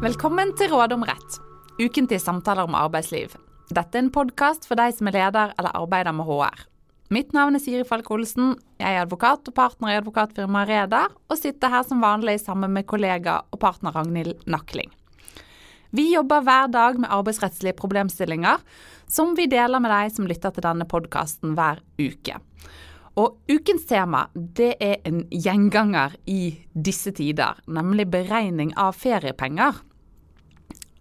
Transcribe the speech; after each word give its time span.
Velkommen 0.00 0.54
til 0.56 0.70
Råd 0.72 0.94
om 0.94 1.02
rett, 1.04 1.34
ukentlige 1.76 2.22
samtaler 2.22 2.64
om 2.64 2.72
arbeidsliv. 2.72 3.34
Dette 3.68 3.98
er 3.98 4.06
en 4.06 4.06
podkast 4.08 4.64
for 4.64 4.80
deg 4.80 4.94
som 4.96 5.10
er 5.10 5.12
leder 5.18 5.50
eller 5.60 5.76
arbeider 5.76 6.14
med 6.16 6.24
HR. 6.24 6.62
Mitt 7.12 7.34
navn 7.36 7.58
er 7.58 7.60
Siri 7.60 7.84
Falk 7.84 8.08
Olsen. 8.08 8.54
Jeg 8.80 8.96
er 8.96 9.02
advokat 9.02 9.50
og 9.50 9.54
partner 9.58 9.92
i 9.92 9.98
advokatfirmaet 9.98 10.70
Reder, 10.70 11.12
og 11.28 11.36
sitter 11.36 11.74
her 11.74 11.84
som 11.84 12.00
vanlig 12.00 12.38
sammen 12.40 12.72
med 12.72 12.88
kollega 12.88 13.42
og 13.52 13.60
partner 13.60 13.92
Ragnhild 13.92 14.40
Nakling. 14.48 14.88
Vi 15.92 16.06
jobber 16.14 16.48
hver 16.48 16.72
dag 16.72 16.96
med 16.96 17.12
arbeidsrettslige 17.12 17.76
problemstillinger, 17.76 18.64
som 19.04 19.36
vi 19.36 19.50
deler 19.52 19.84
med 19.84 19.92
deg 19.92 20.16
som 20.16 20.30
lytter 20.32 20.56
til 20.56 20.64
denne 20.64 20.88
podkasten 20.88 21.52
hver 21.60 21.84
uke. 22.00 22.40
Og 23.20 23.36
ukens 23.52 23.84
tema 23.84 24.24
det 24.32 24.72
er 24.80 24.96
en 25.04 25.26
gjenganger 25.28 26.16
i 26.30 26.54
disse 26.72 27.12
tider, 27.12 27.60
nemlig 27.68 28.08
beregning 28.08 28.72
av 28.80 28.96
feriepenger. 28.96 29.84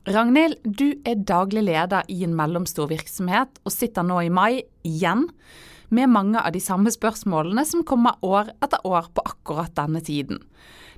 Ragnhild, 0.09 0.55
du 0.65 0.95
er 1.05 1.19
daglig 1.21 1.61
leder 1.67 2.07
i 2.09 2.23
en 2.25 2.31
mellomstor 2.33 2.87
virksomhet 2.89 3.59
og 3.61 3.73
sitter 3.73 4.01
nå 4.01 4.15
i 4.25 4.31
mai 4.33 4.63
igjen 4.87 5.27
med 5.93 6.09
mange 6.09 6.41
av 6.41 6.55
de 6.55 6.61
samme 6.63 6.89
spørsmålene 6.89 7.61
som 7.69 7.83
kommer 7.85 8.17
år 8.25 8.49
etter 8.57 8.81
år 8.89 9.11
på 9.13 9.21
akkurat 9.29 9.75
denne 9.77 10.01
tiden. 10.01 10.39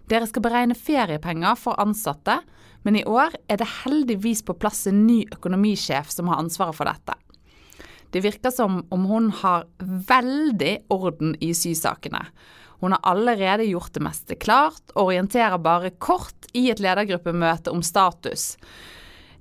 Dere 0.08 0.30
skal 0.30 0.46
beregne 0.46 0.78
feriepenger 0.80 1.60
for 1.60 1.82
ansatte, 1.84 2.38
men 2.88 3.02
i 3.02 3.04
år 3.04 3.36
er 3.52 3.60
det 3.60 3.68
heldigvis 3.82 4.46
på 4.48 4.56
plass 4.56 4.86
en 4.88 5.04
ny 5.10 5.26
økonomisjef 5.28 6.08
som 6.16 6.32
har 6.32 6.40
ansvaret 6.40 6.80
for 6.80 6.88
dette. 6.88 7.18
Det 8.16 8.24
virker 8.24 8.56
som 8.56 8.80
om 8.96 9.10
hun 9.12 9.28
har 9.42 9.68
veldig 9.82 10.78
orden 10.92 11.36
i 11.44 11.52
sysakene. 11.56 12.24
Hun 12.80 12.96
har 12.96 13.04
allerede 13.12 13.68
gjort 13.68 13.92
det 14.00 14.08
meste 14.08 14.40
klart, 14.40 14.96
orienterer 14.96 15.60
bare 15.60 15.92
kort 16.00 16.48
i 16.56 16.70
et 16.72 16.80
ledergruppemøte 16.80 17.76
om 17.76 17.84
status. 17.84 18.56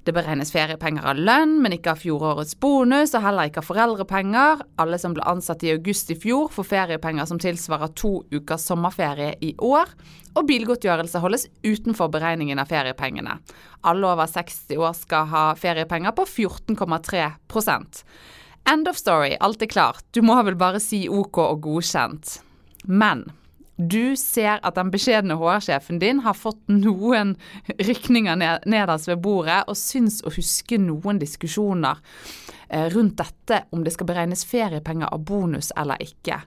Det 0.00 0.14
beregnes 0.16 0.48
feriepenger 0.54 1.04
av 1.10 1.18
lønn, 1.20 1.58
men 1.60 1.74
ikke 1.76 1.92
av 1.92 2.00
fjorårets 2.00 2.54
bonus, 2.62 3.12
og 3.12 3.24
heller 3.24 3.50
ikke 3.50 3.60
av 3.60 3.66
foreldrepenger. 3.68 4.62
Alle 4.80 4.98
som 5.00 5.12
ble 5.16 5.26
ansatt 5.28 5.64
i 5.66 5.74
august 5.74 6.12
i 6.14 6.16
fjor, 6.16 6.48
får 6.54 6.68
feriepenger 6.70 7.28
som 7.28 7.40
tilsvarer 7.42 7.92
to 8.00 8.22
ukers 8.32 8.64
sommerferie 8.70 9.34
i 9.44 9.52
år. 9.60 9.92
Og 10.38 10.46
bilgodtgjørelse 10.48 11.20
holdes 11.20 11.48
utenfor 11.66 12.08
beregningen 12.14 12.62
av 12.62 12.70
feriepengene. 12.72 13.36
Alle 13.84 14.08
over 14.08 14.30
60 14.30 14.80
år 14.80 14.96
skal 14.96 15.28
ha 15.34 15.44
feriepenger 15.58 16.16
på 16.16 16.24
14,3% 16.28 18.04
End 18.68 18.88
of 18.88 18.96
story, 18.96 19.36
alt 19.40 19.62
er 19.64 19.70
klart. 19.72 20.04
Du 20.12 20.20
må 20.22 20.36
vel 20.44 20.56
bare 20.60 20.80
si 20.84 21.06
OK 21.08 21.40
og 21.42 21.62
godkjent. 21.64 22.38
Men 22.86 23.24
du 23.80 24.16
ser 24.18 24.60
at 24.60 24.76
den 24.76 24.90
beskjedne 24.92 25.36
HR-sjefen 25.40 26.00
din 26.02 26.22
har 26.24 26.36
fått 26.36 26.60
noen 26.70 27.34
rykninger 27.88 28.38
ned, 28.40 28.68
nederst 28.70 29.10
ved 29.10 29.22
bordet, 29.24 29.62
og 29.68 29.78
syns 29.78 30.20
å 30.24 30.32
huske 30.34 30.78
noen 30.80 31.20
diskusjoner 31.22 32.00
eh, 32.68 32.88
rundt 32.94 33.18
dette 33.20 33.64
om 33.74 33.84
det 33.84 33.94
skal 33.96 34.10
beregnes 34.10 34.46
feriepenger 34.48 35.10
av 35.10 35.24
bonus 35.26 35.72
eller 35.80 36.02
ikke. 36.04 36.40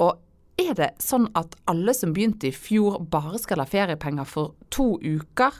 Og 0.00 0.18
er 0.60 0.74
det 0.76 0.90
sånn 1.00 1.28
at 1.38 1.54
alle 1.70 1.94
som 1.96 2.12
begynte 2.14 2.50
i 2.50 2.54
fjor 2.54 3.00
bare 3.10 3.38
skal 3.40 3.62
ha 3.62 3.68
feriepenger 3.68 4.28
for 4.28 4.56
to 4.72 4.94
uker? 5.00 5.54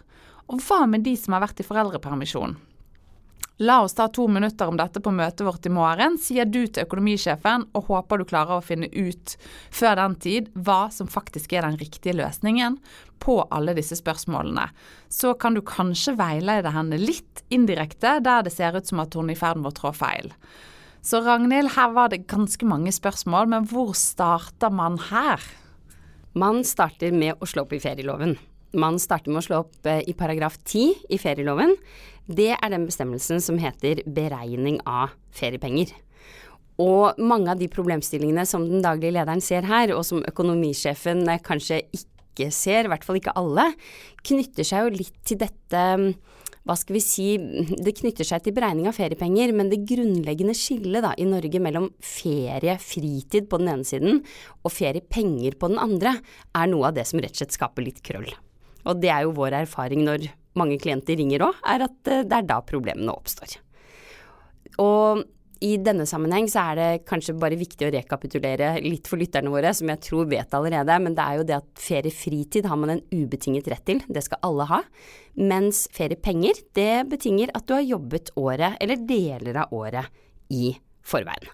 Og 0.50 0.60
hva 0.66 0.84
med 0.90 1.06
de 1.06 1.14
som 1.16 1.36
har 1.36 1.44
vært 1.46 1.62
i 1.62 1.66
foreldrepermisjon? 1.66 2.58
La 3.60 3.82
oss 3.84 3.92
ta 3.92 4.06
to 4.08 4.24
minutter 4.28 4.70
om 4.72 4.78
dette 4.80 5.02
på 5.04 5.12
møtet 5.12 5.44
vårt 5.44 5.66
i 5.68 5.72
morgen, 5.72 6.14
sier 6.16 6.48
du 6.48 6.62
til 6.64 6.86
økonomisjefen, 6.86 7.66
og 7.76 7.90
håper 7.90 8.22
du 8.22 8.24
klarer 8.30 8.56
å 8.56 8.64
finne 8.64 8.88
ut 8.88 9.34
før 9.68 9.98
den 10.00 10.14
tid 10.24 10.48
hva 10.56 10.86
som 10.94 11.10
faktisk 11.12 11.52
er 11.52 11.66
den 11.68 11.76
riktige 11.76 12.16
løsningen 12.16 12.78
på 13.20 13.36
alle 13.52 13.74
disse 13.76 13.98
spørsmålene. 14.00 14.64
Så 15.12 15.34
kan 15.36 15.52
du 15.52 15.60
kanskje 15.60 16.16
veilede 16.16 16.72
henne 16.72 16.96
litt 17.02 17.44
indirekte 17.52 18.16
der 18.24 18.46
det 18.46 18.54
ser 18.56 18.80
ut 18.80 18.88
som 18.88 19.04
at 19.04 19.12
hun 19.12 19.28
er 19.28 19.36
i 19.36 19.40
ferd 19.42 19.60
med 19.60 19.74
å 19.74 19.76
trå 19.76 19.92
feil. 19.92 20.32
Så 21.04 21.20
Ragnhild, 21.24 21.74
her 21.76 21.92
var 21.92 22.08
det 22.12 22.24
ganske 22.32 22.64
mange 22.64 22.92
spørsmål, 22.96 23.52
men 23.52 23.68
hvor 23.68 23.92
starter 23.92 24.72
man 24.72 24.96
her? 25.10 25.44
Man 26.32 26.64
starter 26.64 27.12
med 27.12 27.36
å 27.36 27.48
slå 27.48 27.66
opp 27.66 27.76
i 27.76 27.82
ferieloven. 27.82 28.38
Man 28.80 29.00
starter 29.02 29.32
med 29.32 29.42
å 29.42 29.46
slå 29.48 29.60
opp 29.64 29.88
eh, 29.88 30.04
i 30.06 30.14
paragraf 30.14 30.60
10 30.62 31.10
i 31.10 31.18
ferieloven. 31.18 31.72
Det 32.30 32.52
er 32.54 32.70
den 32.70 32.86
bestemmelsen 32.86 33.42
som 33.42 33.58
heter 33.58 34.04
beregning 34.06 34.78
av 34.86 35.16
feriepenger. 35.34 35.90
Og 36.80 37.18
mange 37.18 37.50
av 37.52 37.60
de 37.60 37.68
problemstillingene 37.68 38.46
som 38.48 38.64
den 38.68 38.84
daglige 38.84 39.18
lederen 39.18 39.42
ser 39.44 39.66
her, 39.68 39.92
og 39.96 40.04
som 40.06 40.22
økonomisjefen 40.28 41.26
eh, 41.28 41.42
kanskje 41.44 41.82
ikke 41.96 42.48
ser, 42.54 42.86
i 42.86 42.92
hvert 42.92 43.04
fall 43.04 43.18
ikke 43.18 43.34
alle, 43.36 43.66
knytter 44.24 44.64
seg 44.64 44.86
jo 44.86 45.00
litt 45.02 45.16
til 45.26 45.40
dette 45.42 45.82
hva 46.68 46.76
skal 46.76 46.94
vi 46.98 47.00
si, 47.02 47.26
det 47.80 47.94
knytter 47.98 48.26
seg 48.28 48.44
til 48.44 48.54
beregning 48.54 48.86
av 48.86 48.94
feriepenger, 48.94 49.50
men 49.56 49.72
det 49.72 49.80
grunnleggende 49.88 50.54
skillet 50.54 51.02
da, 51.02 51.14
i 51.16 51.26
Norge 51.26 51.60
mellom 51.62 51.88
feriefritid 52.04 53.48
på 53.50 53.58
den 53.62 53.72
ene 53.72 53.88
siden, 53.88 54.20
og 54.60 54.74
feriepenger 54.76 55.56
på 55.58 55.72
den 55.72 55.80
andre, 55.80 56.18
er 56.54 56.70
noe 56.70 56.90
av 56.90 56.98
det 56.98 57.08
som 57.08 57.22
rett 57.22 57.32
og 57.32 57.42
slett 57.42 57.56
skaper 57.56 57.88
litt 57.88 58.04
krøll. 58.06 58.28
Og 58.84 59.00
det 59.00 59.10
er 59.12 59.24
jo 59.24 59.34
vår 59.36 59.56
erfaring 59.64 60.04
når 60.06 60.28
mange 60.60 60.78
klienter 60.82 61.18
ringer 61.20 61.48
òg, 61.48 61.60
er 61.74 61.88
at 61.88 62.12
eh, 62.12 62.24
det 62.28 62.38
er 62.38 62.48
da 62.48 62.60
problemene 62.66 63.14
oppstår. 63.16 63.58
Og 64.80 65.24
i 65.60 65.74
denne 65.84 66.06
sammenheng 66.08 66.46
så 66.48 66.62
er 66.70 66.78
det 66.78 67.04
kanskje 67.08 67.34
bare 67.36 67.58
viktig 67.60 67.84
å 67.84 67.92
rekapitulere 67.92 68.72
litt 68.80 69.08
for 69.10 69.20
lytterne 69.20 69.52
våre, 69.52 69.72
som 69.76 69.90
jeg 69.92 70.00
tror 70.06 70.30
vet 70.30 70.54
allerede, 70.56 70.96
men 71.04 71.16
det 71.16 71.24
er 71.24 71.36
jo 71.36 71.46
det 71.50 71.58
at 71.58 71.82
feriefritid 71.84 72.68
har 72.70 72.80
man 72.80 72.94
en 72.94 73.02
ubetinget 73.12 73.68
rett 73.68 73.84
til, 73.88 74.00
det 74.08 74.24
skal 74.24 74.40
alle 74.48 74.68
ha. 74.70 74.80
Mens 75.36 75.84
feriepenger, 75.96 76.62
det 76.76 77.04
betinger 77.12 77.52
at 77.52 77.68
du 77.68 77.76
har 77.76 77.84
jobbet 77.84 78.32
året, 78.40 78.78
eller 78.80 79.04
deler 79.04 79.60
av 79.66 79.76
året, 79.76 80.08
i 80.50 80.72
forveien. 81.10 81.50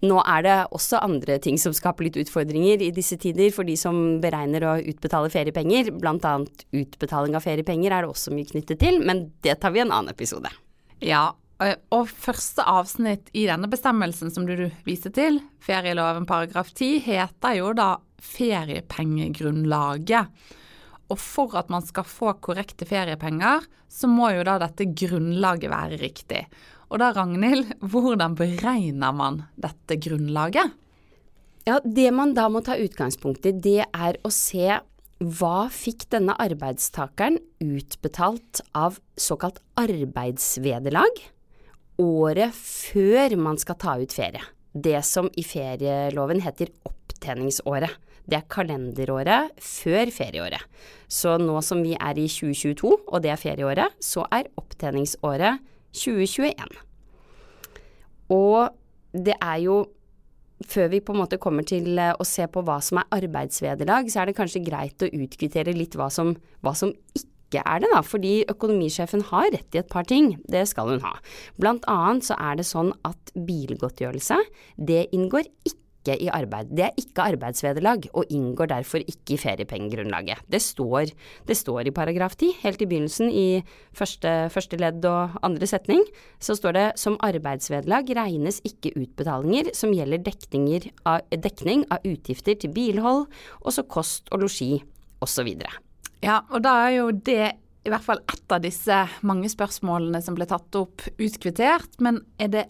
Nå 0.00 0.16
er 0.24 0.44
det 0.46 0.54
også 0.72 0.96
andre 1.04 1.36
ting 1.44 1.58
som 1.60 1.74
skaper 1.76 2.06
litt 2.06 2.16
utfordringer 2.22 2.80
i 2.86 2.88
disse 2.96 3.18
tider 3.20 3.50
for 3.52 3.68
de 3.68 3.74
som 3.76 4.16
beregner 4.22 4.64
å 4.64 4.78
utbetale 4.80 5.28
feriepenger. 5.32 5.90
Blant 6.00 6.24
annet 6.24 6.64
utbetaling 6.72 7.36
av 7.36 7.44
feriepenger 7.44 7.92
er 7.92 8.06
det 8.06 8.14
også 8.14 8.32
mye 8.32 8.48
knyttet 8.48 8.80
til, 8.80 8.96
men 9.04 9.26
det 9.44 9.58
tar 9.60 9.72
vi 9.74 9.82
en 9.84 9.92
annen 9.92 10.14
episode. 10.14 10.48
Ja, 11.04 11.34
og 11.92 12.08
første 12.08 12.64
avsnitt 12.64 13.28
i 13.36 13.44
denne 13.48 13.68
bestemmelsen 13.68 14.30
som 14.32 14.46
du 14.48 14.70
viste 14.86 15.10
til, 15.12 15.40
ferieloven 15.60 16.24
paragraf 16.28 16.72
10, 16.72 17.00
heter 17.04 17.54
jo 17.58 17.72
da 17.76 18.00
feriepengegrunnlaget. 18.24 20.24
Og 21.12 21.18
for 21.20 21.56
at 21.60 21.68
man 21.72 21.82
skal 21.84 22.04
få 22.08 22.32
korrekte 22.40 22.88
feriepenger, 22.88 23.60
så 23.90 24.06
må 24.08 24.30
jo 24.32 24.44
da 24.46 24.58
dette 24.62 24.84
grunnlaget 24.96 25.70
være 25.72 25.96
riktig. 26.00 26.46
Og 26.90 26.98
da, 26.98 27.12
Ragnhild, 27.14 27.70
hvordan 27.86 28.34
beregner 28.38 29.14
man 29.14 29.44
dette 29.60 29.98
grunnlaget? 30.02 30.74
Ja, 31.68 31.78
Det 31.84 32.10
man 32.10 32.34
da 32.34 32.48
må 32.50 32.64
ta 32.66 32.74
utgangspunkt 32.80 33.46
i, 33.46 33.52
det 33.52 33.84
er 33.86 34.18
å 34.26 34.30
se 34.34 34.80
hva 35.20 35.68
fikk 35.70 36.08
denne 36.10 36.34
arbeidstakeren 36.40 37.36
utbetalt 37.60 38.62
av 38.74 38.96
såkalt 39.20 39.60
arbeidsvederlag 39.78 41.20
året 42.00 42.56
før 42.56 43.36
man 43.36 43.60
skal 43.60 43.76
ta 43.78 43.98
ut 44.00 44.14
ferie. 44.16 44.42
Det 44.72 45.02
som 45.04 45.28
i 45.36 45.44
ferieloven 45.44 46.40
heter 46.42 46.72
opptjeningsåret. 46.88 47.92
Det 48.30 48.38
er 48.38 48.48
kalenderåret 48.52 49.58
før 49.60 50.10
ferieåret. 50.14 50.62
Så 51.10 51.34
nå 51.42 51.58
som 51.66 51.82
vi 51.82 51.96
er 51.98 52.18
i 52.18 52.28
2022, 52.30 52.92
og 53.10 53.22
det 53.24 53.32
er 53.34 53.40
ferieåret, 53.40 53.96
så 53.98 54.24
er 54.32 54.50
opptjeningsåret 54.60 55.60
2021. 55.96 56.76
Og 58.30 58.70
det 59.12 59.34
er 59.40 59.56
jo 59.64 59.80
før 60.68 60.90
vi 60.92 61.00
på 61.00 61.14
en 61.14 61.22
måte 61.22 61.40
kommer 61.40 61.64
til 61.66 61.98
eh, 61.98 62.12
å 62.12 62.26
se 62.26 62.44
på 62.50 62.62
hva 62.66 62.78
som 62.84 63.00
er 63.00 63.18
arbeidsvederlag, 63.20 64.10
så 64.12 64.22
er 64.22 64.30
det 64.30 64.36
kanskje 64.38 64.64
greit 64.66 65.02
å 65.02 65.08
utkvittere 65.08 65.74
litt 65.76 65.96
hva 65.98 66.10
som, 66.12 66.34
hva 66.60 66.74
som 66.76 66.92
ikke 67.16 67.62
er 67.64 67.82
det, 67.82 67.90
da. 67.94 68.02
Fordi 68.06 68.34
økonomisjefen 68.52 69.24
har 69.30 69.48
rett 69.54 69.74
i 69.74 69.80
et 69.80 69.90
par 69.90 70.06
ting. 70.08 70.34
Det 70.52 70.66
skal 70.70 70.92
hun 70.92 71.04
ha. 71.06 71.16
Blant 71.60 71.88
annet 71.90 72.28
så 72.28 72.36
er 72.38 72.60
det 72.60 72.68
sånn 72.68 72.92
at 73.08 73.32
bilgodtgjørelse, 73.34 74.38
det 74.76 75.06
inngår 75.16 75.48
ikke 75.64 75.78
ikke 76.00 76.16
i 76.24 76.28
arbeid. 76.32 76.72
Det 76.72 76.84
er 76.86 76.96
ikke 76.98 77.26
arbeidsvederlag, 77.34 78.08
og 78.16 78.32
inngår 78.32 78.70
derfor 78.72 79.04
ikke 79.04 79.34
i 79.34 79.40
feriepengegrunnlaget. 79.40 80.40
Det 80.50 80.60
står, 80.62 81.12
det 81.46 81.56
står 81.56 81.86
i 81.86 81.94
paragraf 81.94 82.36
10, 82.36 82.56
helt 82.62 82.82
i 82.82 82.88
begynnelsen 82.88 83.30
i 83.30 83.62
første, 83.92 84.48
første, 84.50 84.78
ledd 84.80 85.04
og 85.04 85.36
andre 85.42 85.66
setning, 85.66 86.02
så 86.40 86.56
står 86.56 86.72
det 86.72 86.86
som 87.00 87.18
arbeidsvederlag 87.20 88.08
regnes 88.16 88.60
ikke 88.64 88.94
utbetalinger 88.96 89.72
som 89.76 89.92
gjelder 89.92 90.24
av, 91.04 91.20
dekning 91.30 91.84
av 91.90 92.04
utgifter 92.06 92.56
til 92.56 92.72
bilhold, 92.72 93.26
også 93.60 93.84
kost 93.90 94.30
og 94.32 94.44
losji 94.44 94.80
osv. 95.20 95.52
Ja, 96.24 96.40
og 96.50 96.62
da 96.64 96.76
er 96.86 96.96
jo 96.96 97.10
det 97.12 97.52
i 97.80 97.88
hvert 97.88 98.04
fall 98.04 98.20
ett 98.28 98.52
av 98.52 98.60
disse 98.60 98.96
mange 99.26 99.48
spørsmålene 99.48 100.20
som 100.24 100.36
ble 100.36 100.46
tatt 100.48 100.76
opp, 100.76 101.06
utkvittert. 101.16 101.96
Men 102.04 102.20
er 102.40 102.52
det 102.52 102.66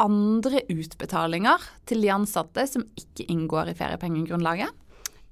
andre 0.00 0.62
utbetalinger 0.72 1.66
til 1.88 2.04
de 2.04 2.12
ansatte 2.14 2.64
som 2.68 2.86
ikke 2.98 3.28
inngår 3.32 3.72
i 3.72 3.76
feriepengegrunnlaget? 3.78 4.72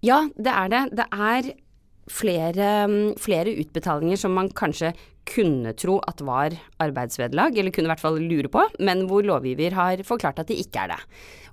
Ja, 0.04 0.26
det 0.36 0.52
er 0.54 0.68
det. 0.72 0.82
Det 1.00 1.06
er 1.10 1.52
flere, 2.08 2.68
flere 3.20 3.54
utbetalinger 3.60 4.20
som 4.20 4.36
man 4.36 4.50
kanskje 4.56 4.94
kunne 5.28 5.74
tro 5.76 5.98
at 6.08 6.22
var 6.24 6.54
arbeidsvederlag, 6.80 7.58
eller 7.58 7.74
kunne 7.74 7.90
i 7.90 7.92
hvert 7.92 8.00
fall 8.00 8.16
lure 8.22 8.48
på, 8.52 8.62
men 8.80 9.04
hvor 9.10 9.26
lovgiver 9.26 9.76
har 9.76 10.00
forklart 10.08 10.40
at 10.40 10.48
de 10.48 10.56
ikke 10.62 10.86
er 10.86 10.94
det. 10.94 11.00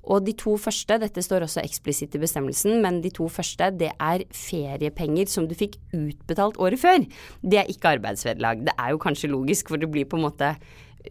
Og 0.06 0.22
de 0.22 0.36
to 0.38 0.54
første, 0.62 1.00
dette 1.02 1.24
står 1.26 1.48
også 1.48 1.64
eksplisitt 1.66 2.16
i 2.16 2.22
bestemmelsen, 2.22 2.78
men 2.84 3.02
de 3.02 3.10
to 3.14 3.28
første 3.32 3.72
det 3.74 3.90
er 3.98 4.24
feriepenger 4.38 5.28
som 5.32 5.50
du 5.50 5.56
fikk 5.58 5.80
utbetalt 5.98 6.60
året 6.62 6.80
før. 6.80 7.04
Det 7.42 7.60
er 7.60 7.72
ikke 7.72 7.96
arbeidsvederlag. 7.98 8.62
Det 8.68 8.76
er 8.78 8.94
jo 8.94 9.02
kanskje 9.02 9.32
logisk, 9.34 9.74
for 9.74 9.82
det 9.82 9.90
blir 9.92 10.08
på 10.08 10.20
en 10.20 10.28
måte 10.28 10.54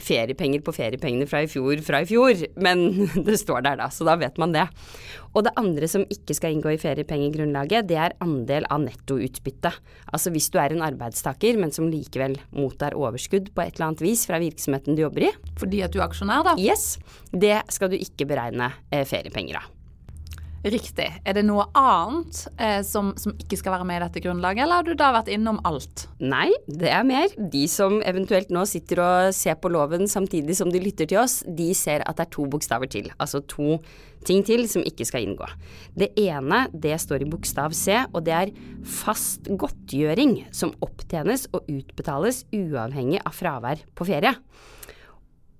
feriepenger 0.02 0.62
på 0.64 0.74
feriepengene 0.74 1.28
fra 1.30 1.42
i 1.44 1.50
fjor 1.50 1.82
fra 1.84 2.02
i 2.04 2.08
fjor, 2.08 2.44
men 2.64 2.86
det 3.26 3.38
står 3.40 3.64
der 3.66 3.80
da, 3.82 3.90
så 3.92 4.06
da 4.08 4.16
vet 4.20 4.40
man 4.40 4.54
det. 4.54 4.66
Og 5.34 5.46
det 5.46 5.54
andre 5.58 5.88
som 5.90 6.06
ikke 6.12 6.36
skal 6.38 6.54
inngå 6.54 6.74
i 6.74 6.80
feriepengegrunnlaget, 6.80 7.88
det 7.90 7.98
er 7.98 8.16
andel 8.24 8.68
av 8.70 8.84
nettoutbytte. 8.86 9.72
Altså 10.14 10.32
hvis 10.34 10.50
du 10.54 10.60
er 10.62 10.74
en 10.74 10.84
arbeidstaker, 10.86 11.58
men 11.60 11.74
som 11.74 11.90
likevel 11.90 12.38
mottar 12.54 12.94
overskudd 12.98 13.50
på 13.54 13.64
et 13.64 13.74
eller 13.74 13.90
annet 13.90 14.04
vis 14.06 14.26
fra 14.30 14.38
virksomheten 14.42 14.94
du 14.94 15.04
jobber 15.04 15.28
i. 15.30 15.32
Fordi 15.60 15.82
at 15.86 15.94
du 15.94 16.00
er 16.00 16.08
aksjonær, 16.08 16.46
da? 16.46 16.58
Yes. 16.60 16.94
Det 17.32 17.56
skal 17.74 17.90
du 17.90 17.98
ikke 17.98 18.28
beregne 18.30 18.70
eh, 18.90 19.06
feriepenger 19.08 19.62
av. 19.62 19.72
Riktig. 20.64 21.10
Er 21.28 21.34
det 21.36 21.42
noe 21.44 21.66
annet 21.76 22.38
eh, 22.56 22.78
som, 22.88 23.10
som, 23.20 23.34
ikke 23.36 23.58
skal 23.60 23.74
være 23.74 23.84
med 23.84 23.98
i 23.98 24.02
dette 24.06 24.22
grunnlaget, 24.24 24.62
eller 24.64 24.80
har 24.80 24.86
du 24.86 24.94
da 24.96 25.10
vært 25.12 25.28
innom 25.28 25.58
alt? 25.68 26.06
Nei, 26.24 26.48
det 26.64 26.88
er 26.88 27.04
mer. 27.04 27.34
De 27.52 27.66
som 27.68 27.98
eventuelt 28.00 28.48
nå 28.54 28.62
sitter 28.68 29.02
og 29.04 29.34
ser 29.36 29.58
på 29.60 29.68
loven 29.74 30.08
samtidig 30.08 30.56
som 30.56 30.72
de 30.72 30.80
lytter 30.80 31.10
til 31.10 31.20
oss, 31.20 31.42
de 31.44 31.68
ser 31.76 32.00
at 32.08 32.16
det 32.16 32.24
er 32.24 32.32
to 32.32 32.46
bokstaver 32.48 32.88
til. 32.88 33.10
Altså 33.20 33.42
to 33.44 33.76
ting 34.24 34.40
til 34.48 34.64
som 34.72 34.86
ikke 34.88 35.04
skal 35.04 35.26
inngå. 35.26 35.50
Det 36.00 36.14
ene, 36.22 36.62
det 36.72 36.96
står 37.02 37.26
i 37.26 37.28
bokstav 37.28 37.76
C, 37.76 37.98
og 38.14 38.24
det 38.24 38.36
er 38.38 38.54
fast 38.88 39.52
godtgjøring 39.52 40.46
som 40.48 40.72
opptjenes 40.84 41.44
og 41.52 41.68
utbetales 41.68 42.46
uavhengig 42.56 43.20
av 43.20 43.36
fravær 43.36 43.84
på 43.92 44.08
ferie. 44.08 44.32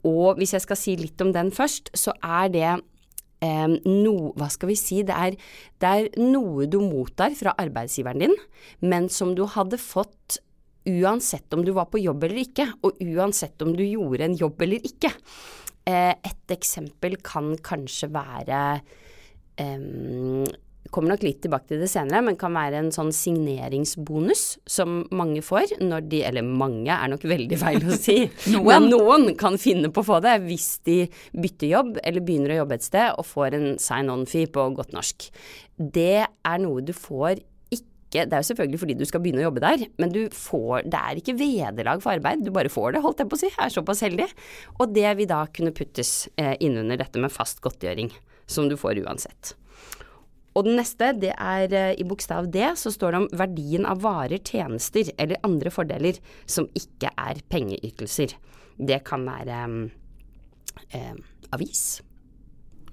Og 0.05 0.41
hvis 0.41 0.57
jeg 0.57 0.65
skal 0.65 0.81
si 0.81 0.97
litt 1.01 1.21
om 1.25 1.37
den 1.37 1.53
først, 1.53 1.93
så 1.93 2.17
er 2.25 2.49
det 2.53 2.73
eh, 3.45 3.77
no, 3.85 4.33
hva 4.39 4.49
skal 4.53 4.73
vi 4.73 4.79
si, 4.81 5.03
det 5.07 5.19
er, 5.29 5.37
det 5.83 5.93
er 5.93 6.09
noe 6.23 6.69
du 6.71 6.81
mottar 6.83 7.37
fra 7.39 7.55
arbeidsgiveren 7.61 8.25
din, 8.25 8.37
men 8.85 9.11
som 9.13 9.35
du 9.37 9.45
hadde 9.55 9.81
fått 9.81 10.41
uansett 10.85 11.53
om 11.57 11.65
du 11.65 11.73
var 11.77 11.89
på 11.93 12.03
jobb 12.03 12.27
eller 12.27 12.43
ikke, 12.45 12.69
og 12.85 13.01
uansett 13.05 13.63
om 13.65 13.73
du 13.77 13.85
gjorde 13.87 14.27
en 14.27 14.37
jobb 14.37 14.65
eller 14.67 14.85
ikke. 14.85 15.13
Eh, 15.85 16.13
et 16.13 16.53
eksempel 16.53 17.19
kan 17.25 17.55
kanskje 17.65 18.09
være 18.13 18.61
eh, 19.61 20.53
kommer 20.93 21.15
nok 21.15 21.25
litt 21.25 21.41
tilbake 21.45 21.71
til 21.71 21.81
det 21.83 21.89
senere, 21.91 22.23
men 22.27 22.37
kan 22.41 22.55
være 22.55 22.81
en 22.83 22.91
sånn 22.95 23.13
signeringsbonus 23.15 24.45
som 24.69 25.03
mange 25.15 25.43
får 25.45 25.77
når 25.81 26.09
de 26.11 26.21
Eller 26.25 26.45
mange 26.47 26.93
er 26.93 27.11
nok 27.11 27.25
veldig 27.29 27.59
feil 27.61 27.81
å 27.89 27.97
si, 27.97 28.19
noen. 28.53 28.67
men 28.69 28.91
noen 28.93 29.33
kan 29.41 29.59
finne 29.61 29.91
på 29.95 30.05
å 30.05 30.09
få 30.13 30.21
det 30.25 30.37
hvis 30.45 30.69
de 30.89 30.99
bytter 31.33 31.73
jobb 31.73 31.97
eller 32.03 32.25
begynner 32.25 32.55
å 32.55 32.61
jobbe 32.63 32.79
et 32.79 32.87
sted 32.87 33.19
og 33.19 33.29
får 33.29 33.59
en 33.59 33.67
sign-on-fee 33.81 34.53
på 34.53 34.69
godt 34.77 34.95
norsk. 34.97 35.29
Det 35.79 36.23
er 36.25 36.63
noe 36.63 36.85
du 36.85 36.95
får 36.97 37.41
ikke 37.75 38.29
det 38.31 38.37
er 38.37 38.45
jo 38.45 38.47
selvfølgelig 38.53 38.79
fordi 38.79 38.95
du 38.95 39.09
skal 39.11 39.23
begynne 39.25 39.43
å 39.43 39.49
jobbe 39.49 39.65
der, 39.65 39.81
men 39.99 40.13
du 40.15 40.21
får, 40.31 40.85
det 40.87 41.01
er 41.01 41.19
ikke 41.19 41.35
vederlag 41.35 42.05
for 42.05 42.15
arbeid, 42.15 42.45
du 42.47 42.53
bare 42.55 42.71
får 42.71 42.95
det, 42.95 43.03
holdt 43.03 43.25
jeg 43.25 43.33
på 43.33 43.35
å 43.35 43.41
si, 43.41 43.51
Jeg 43.51 43.65
er 43.65 43.75
såpass 43.75 44.05
heldig. 44.07 44.29
Og 44.79 44.95
det 44.95 45.17
vil 45.19 45.27
da 45.33 45.41
kunne 45.51 45.75
puttes 45.75 46.13
eh, 46.39 46.55
innunder 46.63 47.01
dette 47.03 47.19
med 47.19 47.35
fast 47.35 47.59
godtgjøring, 47.65 48.13
som 48.47 48.71
du 48.71 48.79
får 48.79 49.03
uansett. 49.03 49.57
Og 50.55 50.69
den 50.69 50.79
neste, 50.79 51.11
det 51.19 51.33
er 51.35 51.73
eh, 51.75 51.93
i 51.99 52.07
bokstav 52.07 52.47
D, 52.55 52.63
så 52.79 52.93
står 52.95 53.15
det 53.15 53.21
om 53.23 53.29
verdien 53.41 53.87
av 53.91 54.03
varer, 54.05 54.39
tjenester 54.39 55.11
eller 55.19 55.43
andre 55.47 55.73
fordeler 55.75 56.21
som 56.47 56.69
ikke 56.79 57.11
er 57.11 57.43
pengeytelser. 57.51 58.37
Det 58.79 59.01
kan 59.07 59.27
være 59.27 59.59
eh, 60.95 61.15
avis. 61.55 61.85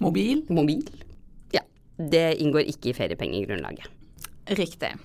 Mobil. 0.01 0.41
Mobil. 0.49 0.89
Ja. 1.53 1.61
Det 1.97 2.41
inngår 2.41 2.65
ikke 2.73 2.91
i 2.91 2.97
feriepengegrunnlaget. 2.97 3.85
Riktig. 4.57 4.95